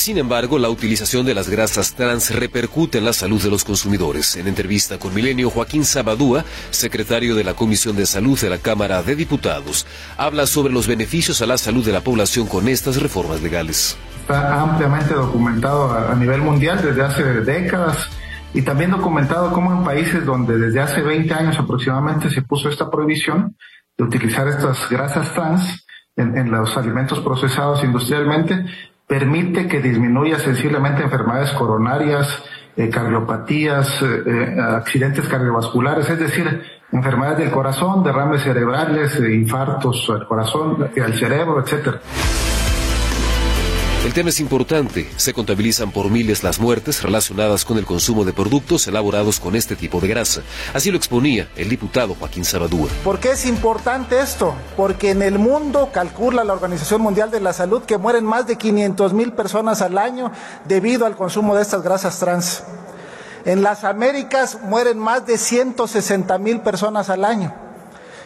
[0.10, 4.38] Sin embargo, la utilización de las grasas trans repercute en la salud de los consumidores.
[4.38, 9.04] En entrevista con Milenio, Joaquín Sabadúa, secretario de la Comisión de Salud de la Cámara
[9.04, 9.86] de Diputados,
[10.18, 14.00] habla sobre los beneficios a la salud de la población con estas reformas legales.
[14.22, 18.10] Está ampliamente documentado a nivel mundial desde hace décadas
[18.56, 22.90] y también documentado cómo en países donde desde hace 20 años aproximadamente se puso esta
[22.90, 23.56] prohibición
[23.96, 28.66] de utilizar estas grasas trans en, en los alimentos procesados industrialmente,
[29.10, 32.28] permite que disminuya sensiblemente enfermedades coronarias,
[32.78, 40.28] eh, cardiopatías, eh, eh, accidentes cardiovasculares, es decir, enfermedades del corazón, derrames cerebrales, infartos al
[40.28, 42.00] corazón, al cerebro, etcétera.
[44.06, 45.12] El tema es importante.
[45.18, 49.76] Se contabilizan por miles las muertes relacionadas con el consumo de productos elaborados con este
[49.76, 50.42] tipo de grasa.
[50.74, 52.88] Así lo exponía el diputado Joaquín Sabadúa.
[53.04, 54.56] ¿Por qué es importante esto?
[54.78, 58.56] Porque en el mundo calcula la Organización Mundial de la Salud que mueren más de
[58.56, 60.32] 500 mil personas al año
[60.66, 62.64] debido al consumo de estas grasas trans.
[63.44, 67.69] En las Américas mueren más de 160 mil personas al año.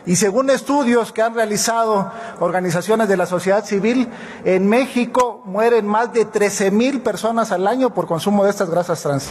[0.06, 4.10] Y según estudios que han realizado organizaciones de la sociedad civil,
[4.44, 9.02] en México mueren más de 13 mil personas al año por consumo de estas grasas
[9.02, 9.30] trans.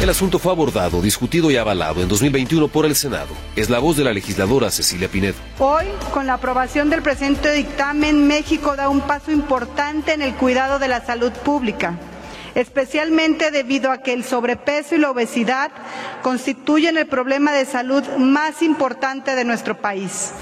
[0.00, 3.30] El asunto fue abordado, discutido y avalado en 2021 por el Senado.
[3.56, 5.34] Es la voz de la legisladora Cecilia Pinedo.
[5.58, 10.78] Hoy, con la aprobación del presente dictamen, México da un paso importante en el cuidado
[10.78, 11.98] de la salud pública
[12.58, 15.70] especialmente debido a que el sobrepeso y la obesidad
[16.22, 20.32] constituyen el problema de salud más importante de nuestro país.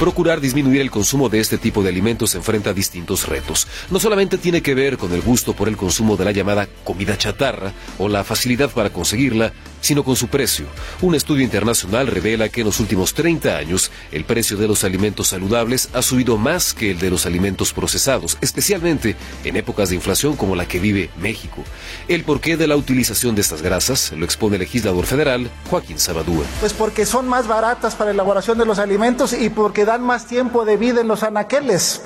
[0.00, 3.68] Procurar disminuir el consumo de este tipo de alimentos enfrenta distintos retos.
[3.90, 7.18] No solamente tiene que ver con el gusto por el consumo de la llamada comida
[7.18, 10.64] chatarra o la facilidad para conseguirla, sino con su precio.
[11.02, 15.28] Un estudio internacional revela que en los últimos 30 años el precio de los alimentos
[15.28, 20.34] saludables ha subido más que el de los alimentos procesados, especialmente en épocas de inflación
[20.34, 21.62] como la que vive México.
[22.08, 26.46] El porqué de la utilización de estas grasas lo expone el legislador federal Joaquín Sabadúa.
[26.60, 30.26] Pues porque son más baratas para la elaboración de los alimentos y porque dan más
[30.26, 32.00] tiempo de vida en los anaqueles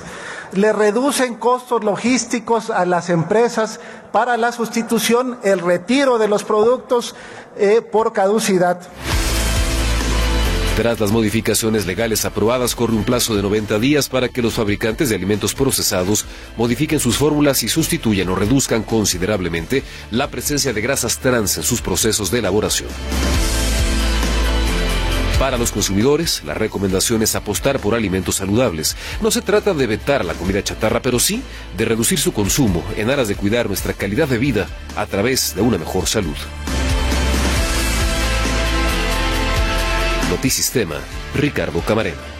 [0.53, 3.79] le reducen costos logísticos a las empresas
[4.11, 7.13] para la sustitución, el retiro de los productos
[7.57, 8.81] eh, por caducidad.
[10.75, 15.09] Tras las modificaciones legales aprobadas, corre un plazo de 90 días para que los fabricantes
[15.09, 16.25] de alimentos procesados
[16.57, 21.81] modifiquen sus fórmulas y sustituyan o reduzcan considerablemente la presencia de grasas trans en sus
[21.81, 22.89] procesos de elaboración.
[25.39, 28.95] Para los consumidores, la recomendación es apostar por alimentos saludables.
[29.21, 31.43] No se trata de vetar la comida chatarra, pero sí
[31.75, 35.61] de reducir su consumo en aras de cuidar nuestra calidad de vida a través de
[35.61, 36.37] una mejor salud.
[40.29, 40.95] Notisistema,
[41.35, 42.34] Ricardo Camarena.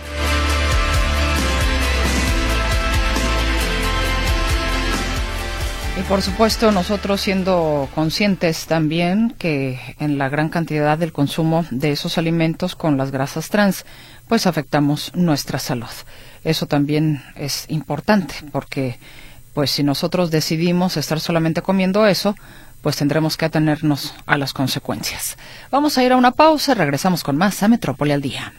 [5.97, 11.91] Y por supuesto nosotros siendo conscientes también que en la gran cantidad del consumo de
[11.91, 13.85] esos alimentos con las grasas trans,
[14.27, 15.87] pues afectamos nuestra salud.
[16.43, 18.99] Eso también es importante porque
[19.53, 22.35] pues si nosotros decidimos estar solamente comiendo eso,
[22.81, 25.37] pues tendremos que atenernos a las consecuencias.
[25.71, 28.53] Vamos a ir a una pausa, regresamos con más a Metrópoli al día.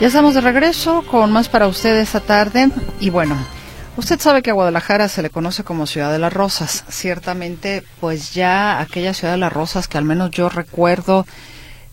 [0.00, 3.36] Ya estamos de regreso con más para ustedes esta tarde y bueno,
[3.98, 6.84] usted sabe que a Guadalajara se le conoce como Ciudad de las Rosas.
[6.88, 11.26] Ciertamente, pues ya aquella Ciudad de las Rosas que al menos yo recuerdo,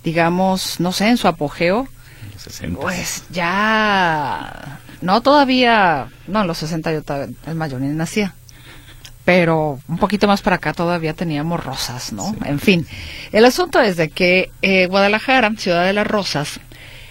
[0.06, 1.90] digamos, no sé, en su apogeo,
[2.80, 7.02] pues ya, no todavía, no, en los 60 yo
[7.46, 8.34] es mayor, ni nacía
[9.28, 12.34] pero un poquito más para acá todavía teníamos rosas, ¿no?
[12.46, 12.88] En fin,
[13.34, 16.62] el asunto es de que eh, Guadalajara, Ciudad de las Rosas,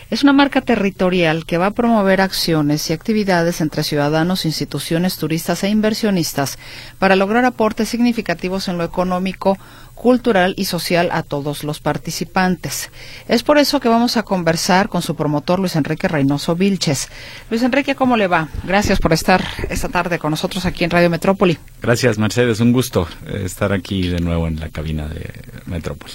[0.09, 5.65] Es una marca territorial que va a promover acciones y actividades entre ciudadanos, instituciones, turistas
[5.65, 6.61] e inversionistas
[7.01, 9.59] para lograr aportes significativos en lo económico,
[9.97, 12.91] cultural y social a todos los participantes.
[13.27, 17.09] Es por eso que vamos a conversar con su promotor Luis Enrique Reynoso Vilches.
[17.51, 18.49] Luis Enrique, ¿cómo le va?
[18.63, 21.59] Gracias por estar esta tarde con nosotros aquí en Radio Metrópoli.
[21.83, 22.61] Gracias, Mercedes.
[22.61, 25.33] Un gusto eh, estar aquí de nuevo en la cabina de
[25.65, 26.13] Metrópoli.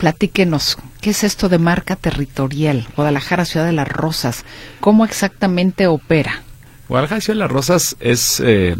[0.00, 2.88] Platíquenos, ¿qué es esto de marca territorial?
[2.96, 4.46] Guadalajara, Ciudad de las Rosas,
[4.80, 6.42] ¿cómo exactamente opera?
[6.88, 8.76] Guadalajara, Ciudad de las Rosas es, eh,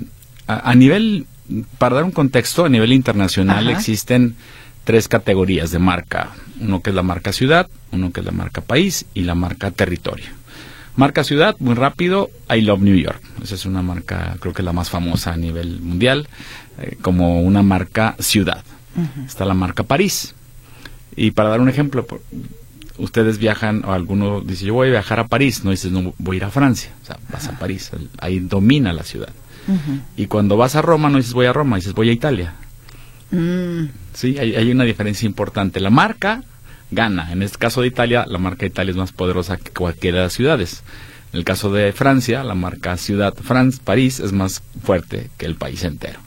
[0.46, 1.26] a, nivel,
[1.76, 4.34] para dar un contexto, a nivel internacional existen
[4.84, 6.30] tres categorías de marca.
[6.58, 9.70] Uno que es la marca ciudad, uno que es la marca país y la marca
[9.70, 10.30] territorio.
[10.96, 13.20] Marca ciudad, muy rápido, I Love New York.
[13.42, 16.28] Esa es una marca, creo que la más famosa a nivel mundial,
[16.78, 18.64] eh, como una marca ciudad.
[19.26, 20.34] Está la marca París,
[21.16, 22.06] y para dar un ejemplo,
[22.98, 26.36] ustedes viajan, o alguno dice, yo voy a viajar a París, no dices, no, voy
[26.36, 29.30] a ir a Francia, o sea, vas a París, ahí domina la ciudad.
[30.16, 32.54] Y cuando vas a Roma, no dices, voy a Roma, dices, voy a Italia.
[33.30, 33.84] Mm.
[34.12, 35.78] Sí, hay, hay, una diferencia importante.
[35.78, 36.42] La marca
[36.90, 37.30] gana.
[37.30, 40.32] En este caso de Italia, la marca Italia es más poderosa que cualquiera de las
[40.32, 40.82] ciudades.
[41.32, 45.54] En el caso de Francia, la marca Ciudad France, París, es más fuerte que el
[45.54, 46.18] país entero.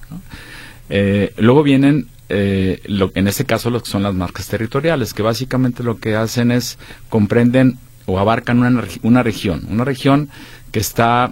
[0.90, 5.22] Eh, luego vienen eh, lo, en este caso lo que son las marcas territoriales, que
[5.22, 6.78] básicamente lo que hacen es
[7.10, 10.30] comprenden o abarcan una, una región, una región
[10.72, 11.32] que está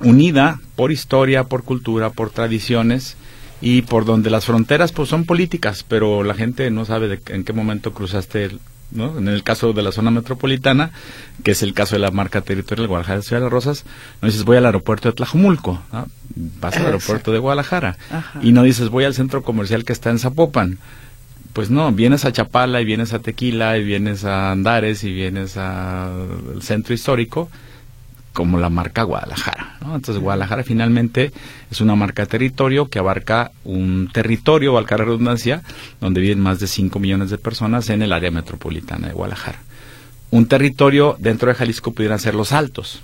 [0.00, 3.16] unida por historia, por cultura, por tradiciones
[3.60, 7.44] y por donde las fronteras pues son políticas, pero la gente no sabe de en
[7.44, 8.50] qué momento cruzaste
[8.94, 10.90] en el caso de la zona metropolitana,
[11.42, 13.84] que es el caso de la marca territorial Guadalajara Ciudad de Rosas,
[14.22, 15.82] no dices voy al aeropuerto de Tlajumulco,
[16.60, 17.96] vas al aeropuerto de Guadalajara.
[18.42, 20.78] Y no dices voy al centro comercial que está en Zapopan.
[21.52, 25.56] Pues no, vienes a Chapala y vienes a Tequila y vienes a Andares y vienes
[25.56, 27.48] al centro histórico
[28.36, 29.78] como la marca Guadalajara.
[29.80, 29.96] ¿no?
[29.96, 31.32] Entonces Guadalajara finalmente
[31.70, 35.62] es una marca territorio que abarca un territorio, valga la redundancia,
[36.02, 39.58] donde viven más de 5 millones de personas en el área metropolitana de Guadalajara.
[40.30, 43.00] Un territorio dentro de Jalisco pudieran ser los Altos.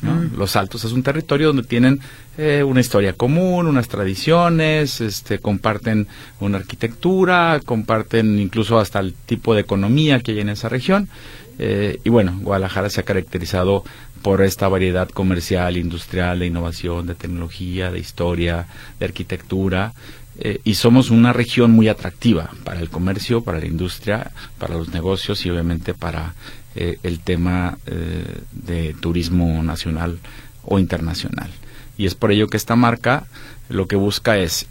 [0.00, 0.38] Mm.
[0.38, 2.00] Los Altos es un territorio donde tienen
[2.38, 6.06] eh, una historia común, unas tradiciones, este, comparten
[6.40, 11.10] una arquitectura, comparten incluso hasta el tipo de economía que hay en esa región.
[11.58, 13.82] Eh, y bueno, Guadalajara se ha caracterizado
[14.22, 18.66] por esta variedad comercial, industrial, de innovación, de tecnología, de historia,
[18.98, 19.92] de arquitectura.
[20.40, 24.90] Eh, y somos una región muy atractiva para el comercio, para la industria, para los
[24.90, 26.34] negocios y obviamente para
[26.76, 30.18] eh, el tema eh, de turismo nacional
[30.62, 31.50] o internacional.
[31.96, 33.26] Y es por ello que esta marca
[33.68, 34.66] lo que busca es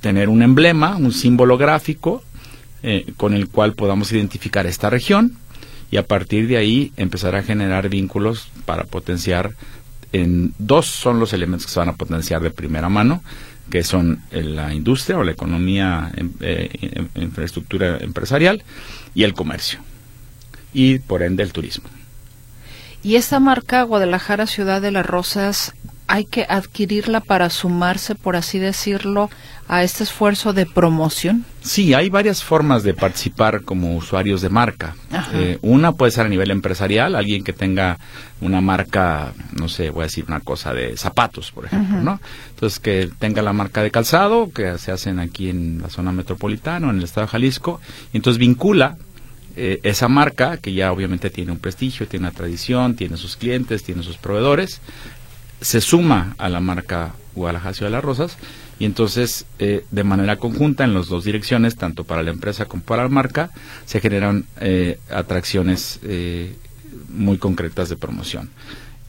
[0.00, 2.22] tener un emblema, un símbolo gráfico
[3.16, 5.36] con el cual podamos identificar esta región
[5.90, 9.52] y a partir de ahí empezar a generar vínculos para potenciar
[10.12, 13.22] en dos son los elementos que se van a potenciar de primera mano
[13.70, 18.62] que son la industria o la economía em, eh, em, infraestructura empresarial
[19.14, 19.80] y el comercio
[20.72, 21.88] y por ende el turismo.
[23.02, 25.74] Y esta marca Guadalajara Ciudad de las Rosas
[26.08, 29.30] hay que adquirirla para sumarse, por así decirlo,
[29.68, 31.44] a este esfuerzo de promoción?
[31.60, 34.96] Sí, hay varias formas de participar como usuarios de marca.
[35.34, 37.98] Eh, una puede ser a nivel empresarial, alguien que tenga
[38.40, 42.20] una marca, no sé, voy a decir una cosa de zapatos, por ejemplo, ¿no?
[42.50, 46.88] Entonces, que tenga la marca de calzado, que se hacen aquí en la zona metropolitana,
[46.88, 47.80] en el estado de Jalisco,
[48.14, 48.96] y entonces vincula
[49.60, 53.82] eh, esa marca, que ya obviamente tiene un prestigio, tiene una tradición, tiene sus clientes,
[53.82, 54.80] tiene sus proveedores,
[55.60, 58.36] se suma a la marca Guadalajara Ciudad de las Rosas
[58.78, 62.82] y entonces eh, de manera conjunta en las dos direcciones, tanto para la empresa como
[62.82, 63.50] para la marca,
[63.86, 66.54] se generan eh, atracciones eh,
[67.08, 68.50] muy concretas de promoción.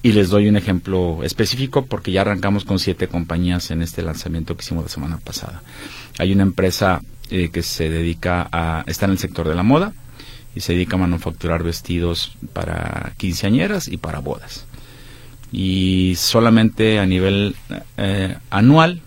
[0.02, 4.56] Y les doy un ejemplo específico porque ya arrancamos con siete compañías en este lanzamiento
[4.56, 5.62] que hicimos la semana pasada.
[6.18, 9.94] Hay una empresa que se dedica a, está en el sector de la moda
[10.56, 14.66] y se dedica a manufacturar vestidos para quinceañeras y para bodas
[15.52, 17.56] y solamente a nivel
[17.98, 19.02] eh, anual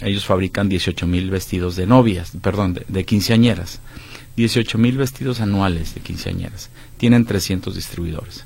[0.00, 3.80] ellos fabrican 18 mil vestidos de novias, perdón, de, de quinceañeras.
[4.36, 6.70] 18 mil vestidos anuales de quinceañeras.
[6.96, 8.44] Tienen 300 distribuidores.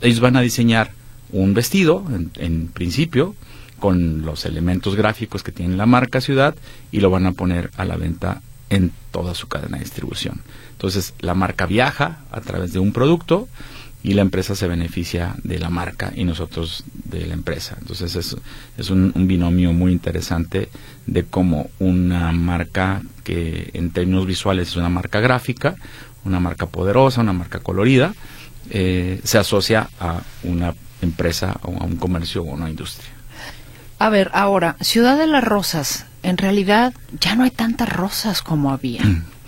[0.00, 0.92] ellos van a diseñar
[1.32, 3.34] un vestido, en, en, principio,
[3.80, 6.54] con los elementos gráficos que tiene la marca ciudad
[6.92, 10.40] y lo van a poner a la venta en toda su cadena de distribución.
[10.70, 13.48] Entonces, la marca viaja a través de un producto
[14.02, 17.76] y la empresa se beneficia de la marca y nosotros de la empresa.
[17.80, 18.36] Entonces es,
[18.76, 20.68] es un, binomio muy interesante
[21.06, 25.76] de cómo una marca que en términos visuales es una marca gráfica,
[26.24, 28.14] una marca poderosa, una marca colorida,
[28.70, 33.10] eh, se asocia a una empresa o a un comercio o a una industria.
[33.98, 38.72] A ver, ahora, Ciudad de las Rosas, en realidad ya no hay tantas rosas como
[38.72, 39.02] había.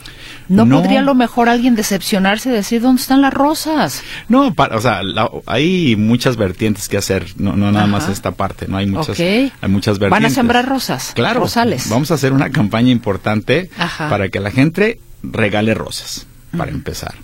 [0.49, 4.03] ¿No, podría a lo mejor alguien decepcionarse y decir dónde están las rosas?
[4.29, 5.01] No, o sea,
[5.47, 9.51] hay muchas vertientes que hacer, no, no nada más esta parte, no hay muchas, hay
[9.69, 10.11] muchas vertientes.
[10.11, 11.89] Van a sembrar rosas, claro, rosales.
[11.89, 16.27] Vamos a hacer una campaña importante para que la gente regale rosas,
[16.57, 17.15] para empezar.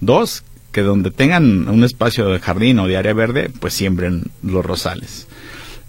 [0.00, 4.64] Dos, que donde tengan un espacio de jardín o de área verde, pues siembren los
[4.64, 5.26] rosales.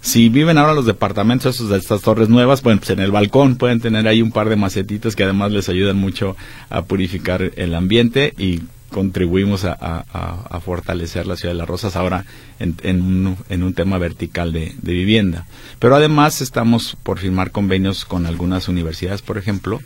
[0.02, 3.54] Si viven ahora los departamentos esos de estas torres nuevas, bueno, pues en el balcón
[3.54, 6.36] pueden tener ahí un par de macetitas que además les ayudan mucho
[6.70, 12.24] a purificar el ambiente y contribuimos a, fortalecer la ciudad de las rosas ahora
[12.58, 15.46] en, un, tema vertical de, vivienda.
[15.78, 19.80] Pero además estamos por firmar convenios con algunas universidades, por ejemplo,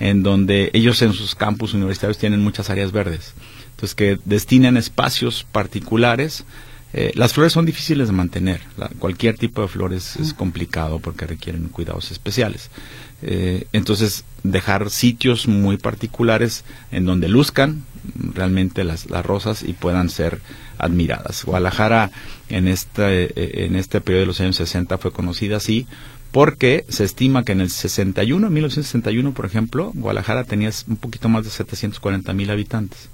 [0.00, 3.34] en donde ellos en sus campus universitarios tienen muchas áreas verdes.
[3.70, 6.44] Entonces que destinen espacios particulares
[6.92, 8.60] eh, las flores son difíciles de mantener.
[8.98, 12.70] cualquier tipo de flores es complicado porque requieren cuidados especiales.
[13.22, 17.84] Eh, entonces, dejar sitios muy particulares en donde luzcan
[18.34, 20.40] realmente las, rosas y puedan ser
[20.78, 21.44] admiradas.
[21.44, 22.10] Guadalajara
[22.48, 25.86] en este, eh, en este periodo de los años 60 fue conocida así
[26.32, 31.44] porque se estima que en el 61, 1961, por ejemplo, Guadalajara tenía un poquito más
[31.44, 33.10] de 740 mil habitantes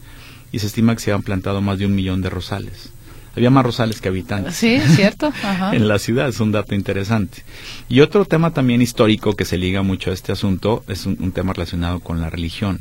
[0.53, 2.91] y se estima que se habían plantado más de un millón de rosales.
[3.37, 4.55] Había más rosales que habitantes.
[4.57, 5.31] Sí, cierto.
[5.73, 7.45] en la ciudad, es un dato interesante.
[7.89, 11.53] Y otro tema también histórico que se liga mucho a este asunto es un, tema
[11.53, 12.81] relacionado con la religión.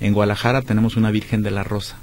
[0.00, 1.96] En Guadalajara tenemos una Virgen de la Rosa,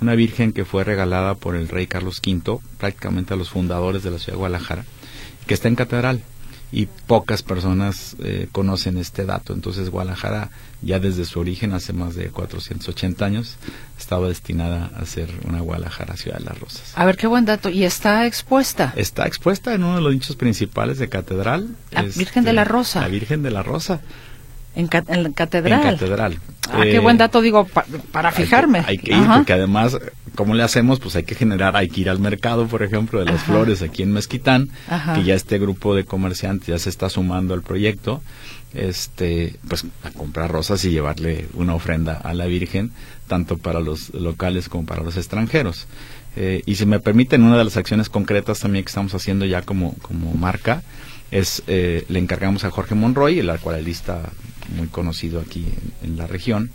[0.00, 4.10] una Virgen que fue regalada por el rey Carlos V, prácticamente a los fundadores de
[4.10, 4.84] la ciudad de Guadalajara,
[5.46, 6.22] que está en catedral
[6.72, 9.52] y pocas personas eh, conocen este dato.
[9.52, 10.50] Entonces Guadalajara
[10.82, 13.56] ya desde su origen, hace más de 480 años,
[13.98, 16.92] estaba destinada a ser una Guadalajara Ciudad de las Rosas.
[16.94, 17.68] A ver qué buen dato.
[17.68, 18.92] ¿Y está expuesta?
[18.96, 21.68] Está expuesta en uno de los nichos principales de Catedral.
[21.90, 23.00] La Virgen de la Rosa.
[23.00, 24.00] La Virgen de la Rosa.
[24.76, 25.82] En, la catedral.
[25.82, 26.38] En catedral.
[26.70, 27.66] Ah, qué buen eh, dato, digo,
[28.12, 28.84] para fijarme.
[28.86, 29.98] Hay que, ir, porque además,
[30.34, 31.00] ¿cómo le hacemos?
[31.00, 34.02] Pues hay que generar, hay que ir al mercado, por ejemplo, de las flores aquí
[34.02, 34.70] en Mezquitán,
[35.14, 38.22] que ya este grupo de comerciantes ya se está sumando al proyecto,
[38.74, 42.92] este, pues a comprar rosas y llevarle una ofrenda a la Virgen,
[43.26, 45.86] tanto para los locales como para los extranjeros.
[46.36, 49.62] Eh, y si me permiten, una de las acciones concretas también que estamos haciendo ya
[49.62, 50.82] como, como marca,
[51.30, 54.30] es eh, le encargamos a Jorge Monroy, el acuarelista
[54.76, 55.66] muy conocido aquí
[56.02, 56.70] en, la región,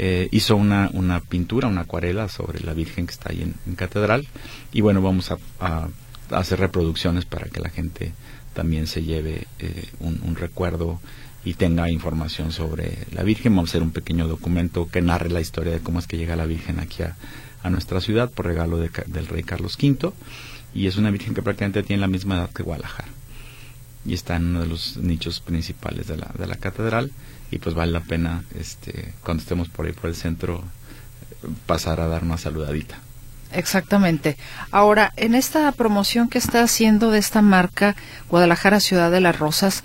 [0.00, 4.28] eh, hizo una, una, pintura, una acuarela sobre la Virgen que está ahí en, Catedral.
[4.72, 5.88] Y bueno, vamos a,
[6.30, 8.12] hacer reproducciones para que la gente
[8.54, 11.00] también se lleve eh, un, recuerdo
[11.44, 13.56] y tenga información sobre la Virgen.
[13.56, 16.36] Vamos a hacer un pequeño documento que narre la historia de cómo es que llega
[16.36, 17.16] la Virgen aquí a,
[17.68, 20.12] nuestra ciudad por regalo del rey Carlos V.
[20.74, 23.08] Y es una Virgen que prácticamente tiene la misma edad que Guadalajara.
[24.06, 27.10] Y está en uno de los nichos principales de la, de la catedral
[27.50, 30.64] y pues vale la pena este cuando estemos por ahí por el centro
[31.66, 32.98] pasar a dar una saludadita.
[33.52, 34.36] Exactamente.
[34.70, 37.96] Ahora, en esta promoción que está haciendo de esta marca
[38.28, 39.84] Guadalajara Ciudad de las Rosas,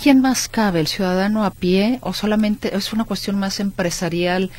[0.00, 0.80] ¿quién más cabe?
[0.80, 4.50] ¿El ciudadano a pie o solamente es una cuestión más empresarial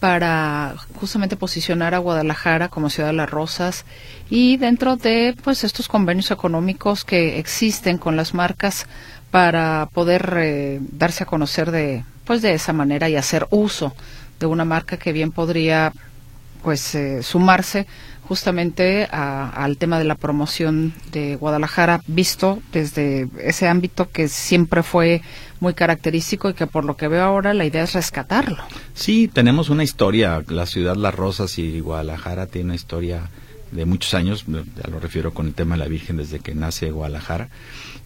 [0.00, 3.84] para justamente posicionar a Guadalajara como ciudad de las rosas
[4.30, 8.86] y dentro de pues estos convenios económicos que existen con las marcas
[9.30, 13.94] para poder eh, darse a conocer de pues de esa manera y hacer uso
[14.38, 15.92] de una marca que bien podría
[16.62, 17.86] pues eh, sumarse
[18.28, 25.22] justamente al tema de la promoción de Guadalajara visto desde ese ámbito que siempre fue
[25.60, 28.58] muy característico y que por lo que veo ahora la idea es rescatarlo.
[28.92, 33.30] Sí, tenemos una historia, la ciudad Las Rosas y Guadalajara tiene una historia
[33.70, 36.90] de muchos años, ya lo refiero con el tema de la Virgen desde que nace
[36.90, 37.48] Guadalajara.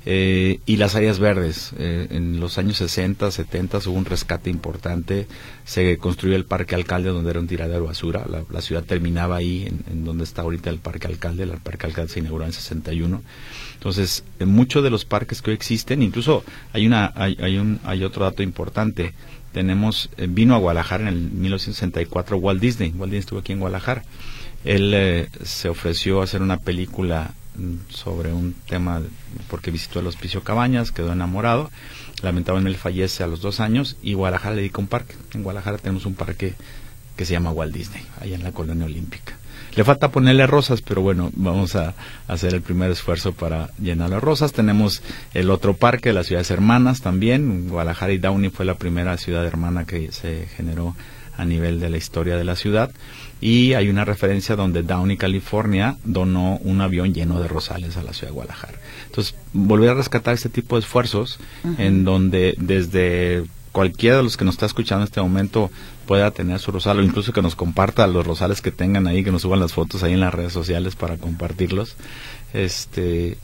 [0.05, 1.73] Eh, y las áreas verdes.
[1.79, 5.27] Eh, en los años 60, 70 hubo un rescate importante.
[5.65, 8.25] Se construyó el Parque Alcalde, donde era un tiradero de basura.
[8.51, 11.45] La, ciudad terminaba ahí, en, donde está ahorita el Parque Alcalde.
[11.45, 13.23] El Parque Alcalde se inauguró en 61.
[13.75, 17.81] Entonces, en muchos de los parques que hoy existen, incluso hay, una, hay, hay, un,
[17.85, 19.15] hay otro dato importante.
[19.53, 22.91] Tenemos, eh, vino a Guadalajara en el 1964 Walt Disney.
[22.91, 24.03] Walt Disney estuvo aquí en Guadalajara.
[24.65, 27.33] Él se ofreció a hacer una película
[27.89, 29.03] sobre un tema
[29.49, 31.71] porque visitó el hospicio Cabañas, quedó enamorado,
[32.23, 35.15] lamentablemente él fallece a los dos años y Guadalajara le dedica un parque.
[35.35, 36.55] En Guadalajara tenemos un parque
[37.17, 39.35] que se llama Walt Disney, allá en la colonia olímpica.
[39.75, 41.95] Le falta ponerle rosas, pero bueno, vamos a
[42.29, 44.53] hacer el primer esfuerzo para llenar las rosas.
[44.53, 45.03] Tenemos
[45.33, 47.69] el otro parque, las ciudades hermanas también.
[47.69, 50.95] Guadalajara y Downey fue la primera ciudad hermana que se generó
[51.37, 52.93] a nivel de la historia de la ciudad.
[53.41, 58.13] Y hay una referencia donde Downey, California, donó un avión lleno de rosales a la
[58.13, 58.79] ciudad de Guadalajara.
[59.07, 61.39] Entonces, volver a rescatar este tipo de esfuerzos
[61.79, 65.71] en donde desde cualquiera de los que nos está escuchando en este momento
[66.07, 69.33] pueda tener su rosal o incluso que nos comparta los rosales que tengan ahí, que
[69.33, 71.97] nos suban las fotos ahí en las redes sociales para compartirlos.
[72.53, 73.39] Este,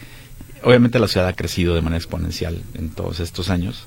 [0.62, 3.86] obviamente la ciudad ha crecido de manera exponencial en todos estos años,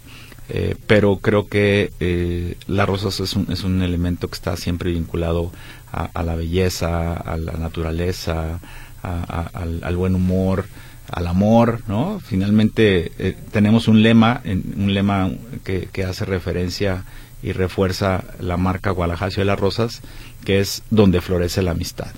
[0.53, 4.91] eh, pero creo que eh, las rosas es un, es un elemento que está siempre
[4.91, 5.49] vinculado
[5.93, 8.59] a, la belleza, a la naturaleza,
[9.01, 10.65] al, buen humor,
[11.09, 12.19] al amor, ¿no?
[12.19, 15.31] Finalmente eh, tenemos un lema, un lema
[15.63, 17.05] que, que, hace referencia
[17.41, 20.01] y refuerza la marca Guadalajara de las Rosas,
[20.43, 22.11] que es donde florece la amistad.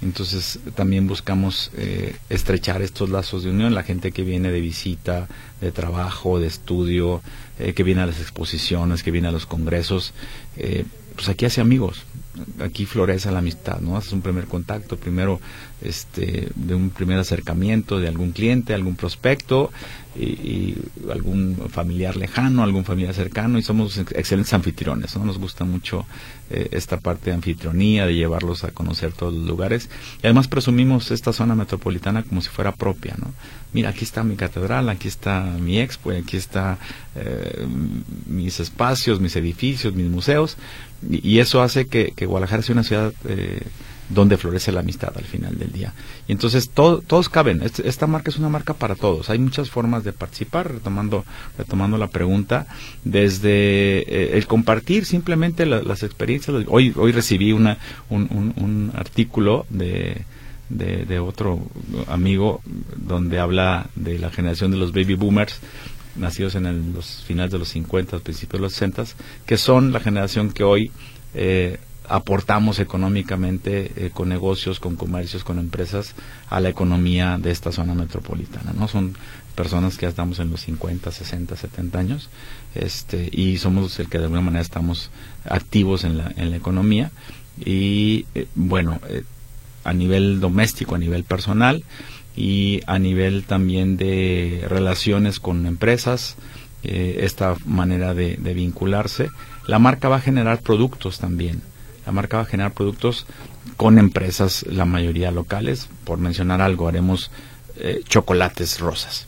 [0.00, 5.26] Entonces también buscamos eh, estrechar estos lazos de unión, la gente que viene de visita,
[5.60, 7.20] de trabajo, de estudio,
[7.58, 10.12] eh, que viene a las exposiciones, que viene a los congresos,
[11.14, 12.04] pues aquí hace amigos,
[12.60, 13.96] aquí florece la amistad, ¿no?
[13.96, 15.40] Haces un primer contacto, primero
[15.80, 19.70] este, de un primer acercamiento de algún cliente, algún prospecto,
[20.18, 20.74] y,
[21.10, 25.24] algún familiar lejano, algún familiar cercano, y somos excelentes anfitriones, ¿no?
[25.24, 26.06] Nos gusta mucho
[26.50, 29.88] eh, esta parte de anfitrionía, de llevarlos a conocer todos los lugares,
[30.22, 33.32] y además presumimos esta zona metropolitana como si fuera propia, ¿no?
[33.72, 36.78] Mira, aquí está mi catedral, aquí está mi expo, aquí está
[37.14, 37.66] eh,
[38.26, 40.56] mis espacios, mis edificios, mis museos,
[41.08, 43.62] y, eso hace que, que, Guadalajara sea una ciudad eh,
[44.08, 45.92] donde florece la amistad al final del día.
[46.26, 47.62] Y entonces todos caben.
[47.62, 49.30] esta marca es una marca para todos.
[49.30, 51.24] Hay muchas formas de participar, retomando,
[51.56, 52.66] retomando la pregunta,
[53.04, 56.64] desde eh, el compartir simplemente las experiencias.
[56.68, 57.78] Hoy, hoy recibí una,
[58.08, 60.24] un, un, artículo de,
[60.70, 61.60] de, otro
[62.08, 62.62] amigo
[62.96, 65.60] donde habla de la generación de los baby boomers
[66.18, 69.04] nacidos en los finales de los 50, principios de los 60,
[69.46, 70.90] que son la generación que hoy
[71.34, 76.14] eh, aportamos económicamente eh, con negocios, con comercios, con empresas
[76.48, 78.72] a la economía de esta zona metropolitana.
[78.72, 79.14] No son
[79.54, 82.30] personas que ya estamos en los 50, 60, 70 años
[82.74, 85.10] este, y somos el que de alguna manera estamos
[85.44, 87.10] activos en la, en la economía
[87.58, 89.00] y eh, bueno,
[89.84, 91.84] a nivel doméstico, a nivel personal,
[92.38, 96.36] y a nivel también de relaciones con empresas,
[96.84, 99.28] eh, esta manera de, vincularse.
[99.66, 101.62] La marca va a generar productos también.
[102.06, 103.26] La marca va a generar productos
[103.76, 105.88] con empresas, la mayoría locales.
[106.04, 107.32] Por mencionar algo, haremos
[107.76, 109.26] eh, chocolates rosas.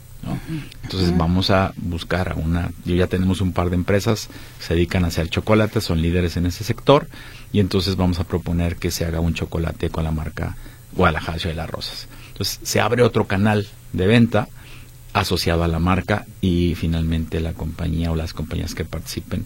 [0.83, 4.75] Entonces vamos a buscar a una, yo ya tenemos un par de empresas que se
[4.75, 7.09] dedican a hacer chocolates, son líderes en ese sector
[7.51, 10.55] y entonces vamos a proponer que se haga un chocolate con la marca
[10.93, 12.07] Guadalajara de las Rosas.
[12.41, 14.47] Entonces se abre otro canal de venta
[15.13, 19.45] asociado a la marca y finalmente la compañía o las compañías que participen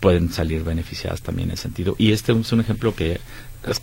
[0.00, 1.96] pueden salir beneficiadas también en ese sentido.
[1.98, 3.20] Y este es un ejemplo que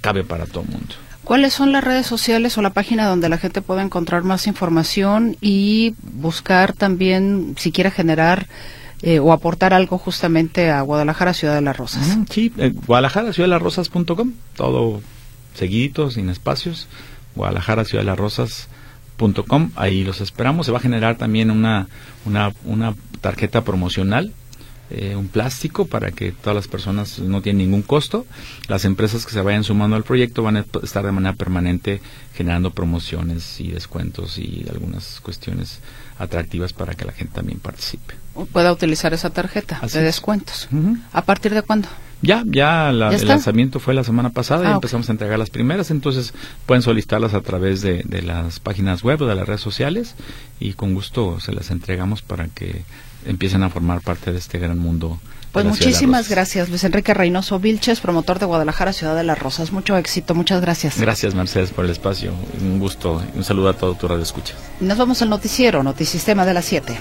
[0.02, 0.96] cabe para todo el mundo.
[1.24, 5.38] ¿Cuáles son las redes sociales o la página donde la gente puede encontrar más información
[5.40, 8.48] y buscar también, si quiere generar
[9.04, 12.18] eh, o aportar algo justamente a Guadalajara, Ciudad de las Rosas?
[12.32, 15.02] sí, eh, Guadalajara, Ciudad de las Rosas.com, todo
[15.54, 16.88] seguidito, sin espacios.
[17.38, 18.68] Guadalajara, Ciudad de las Rosas.
[19.76, 20.66] ahí los esperamos.
[20.66, 21.88] Se va a generar también una,
[22.26, 24.34] una, una tarjeta promocional
[24.90, 28.26] eh, un plástico para que todas las personas no tienen ningún costo.
[28.70, 32.02] Las empresas que se vayan sumando al proyecto van a estar de manera permanente
[32.34, 35.82] generando promociones y descuentos y algunas cuestiones
[36.18, 38.16] atractivas para que la gente también participe.
[38.54, 40.70] Pueda utilizar esa tarjeta de descuentos.
[41.12, 41.90] ¿A partir de cuándo?
[42.22, 45.92] Ya, ya, el lanzamiento fue la semana pasada y ah, empezamos a entregar las primeras,
[45.92, 46.34] entonces
[46.66, 50.16] pueden solicitarlas a través de, de, las páginas web o de las redes sociales
[50.60, 52.84] y con gusto se las entregamos para que
[53.26, 55.20] empiecen a formar parte de este gran mundo.
[55.52, 59.72] Pues muchísimas gracias, Luis Enrique Reynoso Vilches, promotor de Guadalajara, Ciudad de las Rosas.
[59.72, 61.00] Mucho éxito, muchas gracias.
[61.00, 62.34] Gracias, Mercedes, por el espacio.
[62.62, 63.22] Un gusto.
[63.34, 64.54] Un saludo a todo tu radio escucha.
[64.82, 66.98] Nos vamos al noticiero, Notisistema de las 7.